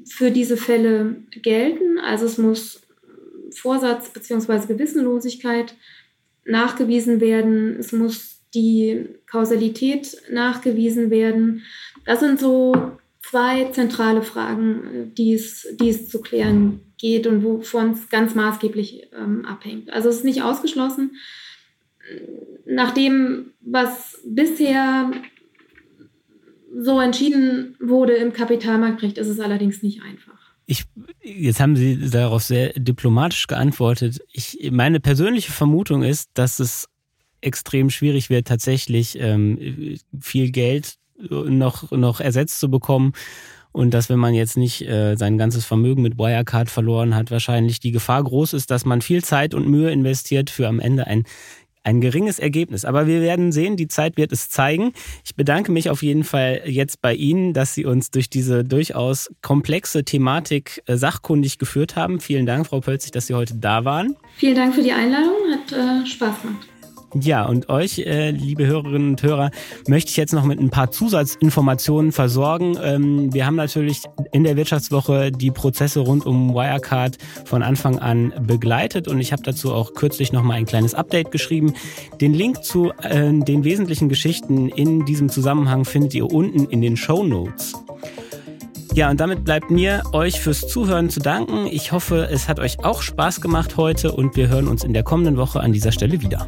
für 0.10 0.32
diese 0.32 0.58
Fälle 0.58 1.24
gelten. 1.32 2.00
Also 2.00 2.26
es 2.26 2.38
muss 2.38 2.82
Vorsatz 3.54 4.10
bzw. 4.10 4.68
Gewissenlosigkeit 4.68 5.76
nachgewiesen 6.46 7.22
werden. 7.22 7.78
Es 7.80 7.92
muss 7.92 8.39
die 8.54 9.06
Kausalität 9.28 10.18
nachgewiesen 10.32 11.10
werden. 11.10 11.64
Das 12.06 12.20
sind 12.20 12.40
so 12.40 12.74
zwei 13.22 13.66
zentrale 13.66 14.22
Fragen, 14.22 15.14
die 15.16 15.34
es, 15.34 15.68
die 15.80 15.90
es 15.90 16.10
zu 16.10 16.22
klären 16.22 16.82
geht 16.98 17.28
und 17.28 17.44
wovon 17.44 17.92
es 17.92 18.10
ganz 18.10 18.36
maßgeblich 18.36 19.08
ähm, 19.18 19.46
abhängt. 19.46 19.92
Also 19.92 20.10
es 20.10 20.18
ist 20.18 20.26
nicht 20.26 20.42
ausgeschlossen. 20.42 21.12
Nach 22.66 22.92
dem, 22.92 23.52
was 23.62 24.20
bisher 24.26 25.12
so 26.76 27.00
entschieden 27.00 27.76
wurde 27.80 28.14
im 28.14 28.34
Kapitalmarktrecht, 28.34 29.18
ist 29.18 29.28
es 29.28 29.40
allerdings 29.40 29.82
nicht 29.82 30.02
einfach. 30.02 30.38
Ich, 30.66 30.84
jetzt 31.24 31.60
haben 31.60 31.76
Sie 31.76 32.10
darauf 32.10 32.44
sehr 32.44 32.74
diplomatisch 32.74 33.48
geantwortet. 33.48 34.20
Ich, 34.32 34.70
meine 34.72 35.00
persönliche 35.00 35.52
Vermutung 35.52 36.04
ist, 36.04 36.30
dass 36.36 36.60
es 36.60 36.88
extrem 37.42 37.90
schwierig 37.90 38.30
wird, 38.30 38.48
tatsächlich 38.48 39.20
ähm, 39.20 39.98
viel 40.20 40.52
Geld 40.52 40.96
noch, 41.18 41.92
noch 41.92 42.20
ersetzt 42.22 42.60
zu 42.60 42.70
bekommen. 42.70 43.14
Und 43.72 43.94
dass, 43.94 44.10
wenn 44.10 44.20
man 44.20 44.34
jetzt 44.34 44.58
nicht 44.58 44.82
äh, 44.88 45.16
sein 45.16 45.38
ganzes 45.38 45.66
Vermögen 45.66 46.02
mit 46.02 46.18
Wirecard 46.18 46.70
verloren 46.70 47.16
hat, 47.16 47.30
wahrscheinlich 47.30 47.80
die 47.80 47.92
Gefahr 47.92 48.24
groß 48.24 48.54
ist, 48.54 48.72
dass 48.72 48.84
man 48.84 49.02
viel 49.02 49.24
Zeit 49.24 49.54
und 49.54 49.68
Mühe 49.68 49.92
investiert 49.92 50.50
für 50.50 50.68
am 50.68 50.80
Ende 50.80 51.06
ein 51.06 51.24
ein 51.84 52.02
geringes 52.02 52.40
Ergebnis. 52.40 52.86
Aber 52.86 53.08
wir 53.08 53.22
werden 53.22 53.52
sehen, 53.52 53.78
die 53.78 53.88
Zeit 53.88 54.18
wird 54.18 54.32
es 54.32 54.50
zeigen. 54.50 54.94
Ich 55.26 55.36
bedanke 55.36 55.72
mich 55.72 55.90
auf 55.90 56.04
jeden 56.04 56.24
Fall 56.24 56.62
jetzt 56.66 57.02
bei 57.02 57.14
Ihnen, 57.14 57.54
dass 57.54 57.74
Sie 57.74 57.86
uns 57.86 58.12
durch 58.12 58.30
diese 58.30 58.64
durchaus 58.64 59.32
komplexe 59.42 60.04
Thematik 60.04 60.84
äh, 60.86 60.98
sachkundig 60.98 61.58
geführt 61.58 61.96
haben. 61.96 62.20
Vielen 62.20 62.46
Dank, 62.46 62.68
Frau 62.68 62.80
Pölzig, 62.82 63.12
dass 63.12 63.28
Sie 63.28 63.34
heute 63.34 63.56
da 63.56 63.86
waren. 63.86 64.16
Vielen 64.36 64.56
Dank 64.56 64.76
für 64.76 64.84
die 64.84 64.92
Einladung. 64.92 65.34
Hat 65.52 65.72
äh, 65.72 66.06
Spaß 66.06 66.42
gemacht. 66.42 66.68
Ja, 67.16 67.46
und 67.46 67.70
euch, 67.70 68.00
äh, 68.00 68.30
liebe 68.30 68.68
Hörerinnen 68.68 69.10
und 69.10 69.24
Hörer, 69.24 69.50
möchte 69.88 70.12
ich 70.12 70.18
jetzt 70.18 70.32
noch 70.32 70.44
mit 70.44 70.60
ein 70.60 70.70
paar 70.70 70.92
Zusatzinformationen 70.92 72.12
versorgen. 72.12 72.78
Ähm, 72.84 73.34
wir 73.34 73.48
haben 73.48 73.56
natürlich 73.56 74.04
in 74.32 74.44
der 74.44 74.58
Wirtschaftswoche 74.58 75.32
die 75.32 75.50
Prozesse 75.50 76.02
rund 76.02 76.28
um 76.28 76.54
Wirecard 76.54 77.18
von 77.46 77.64
Anfang 77.64 77.98
an 77.98 78.32
begleitet 78.46 79.08
und 79.08 79.20
ich 79.20 79.32
habe 79.32 79.42
dazu 79.42 79.74
auch 79.74 79.96
kürzlich 79.96 80.32
noch 80.34 80.44
mal 80.44 80.54
ein 80.54 80.68
kleines 80.68 80.94
Update 80.94 81.32
geschrieben. 81.32 81.74
Den 82.22 82.36
Link 82.36 82.64
zu 82.64 82.92
äh, 83.02 83.34
den 83.34 83.64
wesentlichen 83.64 84.08
Geschichten 84.08 84.70
in 84.70 85.06
diesem 85.06 85.30
Zusammenhang 85.30 85.86
findet 85.86 86.14
ihr 86.14 86.32
unten 86.32 86.66
in 86.66 86.82
den 86.82 86.96
Show 86.96 87.24
Notes. 87.24 87.74
Ja, 88.94 89.10
und 89.10 89.20
damit 89.20 89.46
bleibt 89.46 89.72
mir, 89.72 90.04
euch 90.12 90.40
fürs 90.42 90.68
Zuhören 90.68 91.10
zu 91.10 91.22
danken. 91.22 91.68
Ich 91.68 91.92
hoffe, 91.92 92.28
es 92.32 92.48
hat 92.48 92.60
euch 92.60 92.84
auch 92.84 93.02
Spaß 93.02 93.42
gemacht 93.42 93.78
heute 93.78 94.12
und 94.12 94.36
wir 94.36 94.50
hören 94.50 94.68
uns 94.68 94.84
in 94.84 94.94
der 94.94 95.04
kommenden 95.04 95.38
Woche 95.38 95.60
an 95.60 95.74
dieser 95.74 95.92
Stelle 95.92 96.22
wieder. 96.22 96.48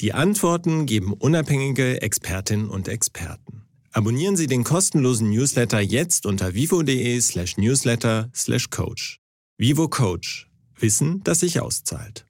Die 0.00 0.12
Antworten 0.12 0.86
geben 0.86 1.12
unabhängige 1.12 2.00
Expertinnen 2.02 2.70
und 2.70 2.86
Experten. 2.86 3.64
Abonnieren 3.90 4.36
Sie 4.36 4.46
den 4.46 4.62
kostenlosen 4.62 5.30
Newsletter 5.30 5.80
jetzt 5.80 6.24
unter 6.24 6.54
vivo.de 6.54 7.20
slash 7.20 7.56
newsletter 7.56 8.30
slash 8.32 8.70
coach. 8.70 9.18
Vivo 9.56 9.88
Coach. 9.88 10.48
Wissen, 10.78 11.20
das 11.24 11.40
sich 11.40 11.60
auszahlt. 11.60 12.26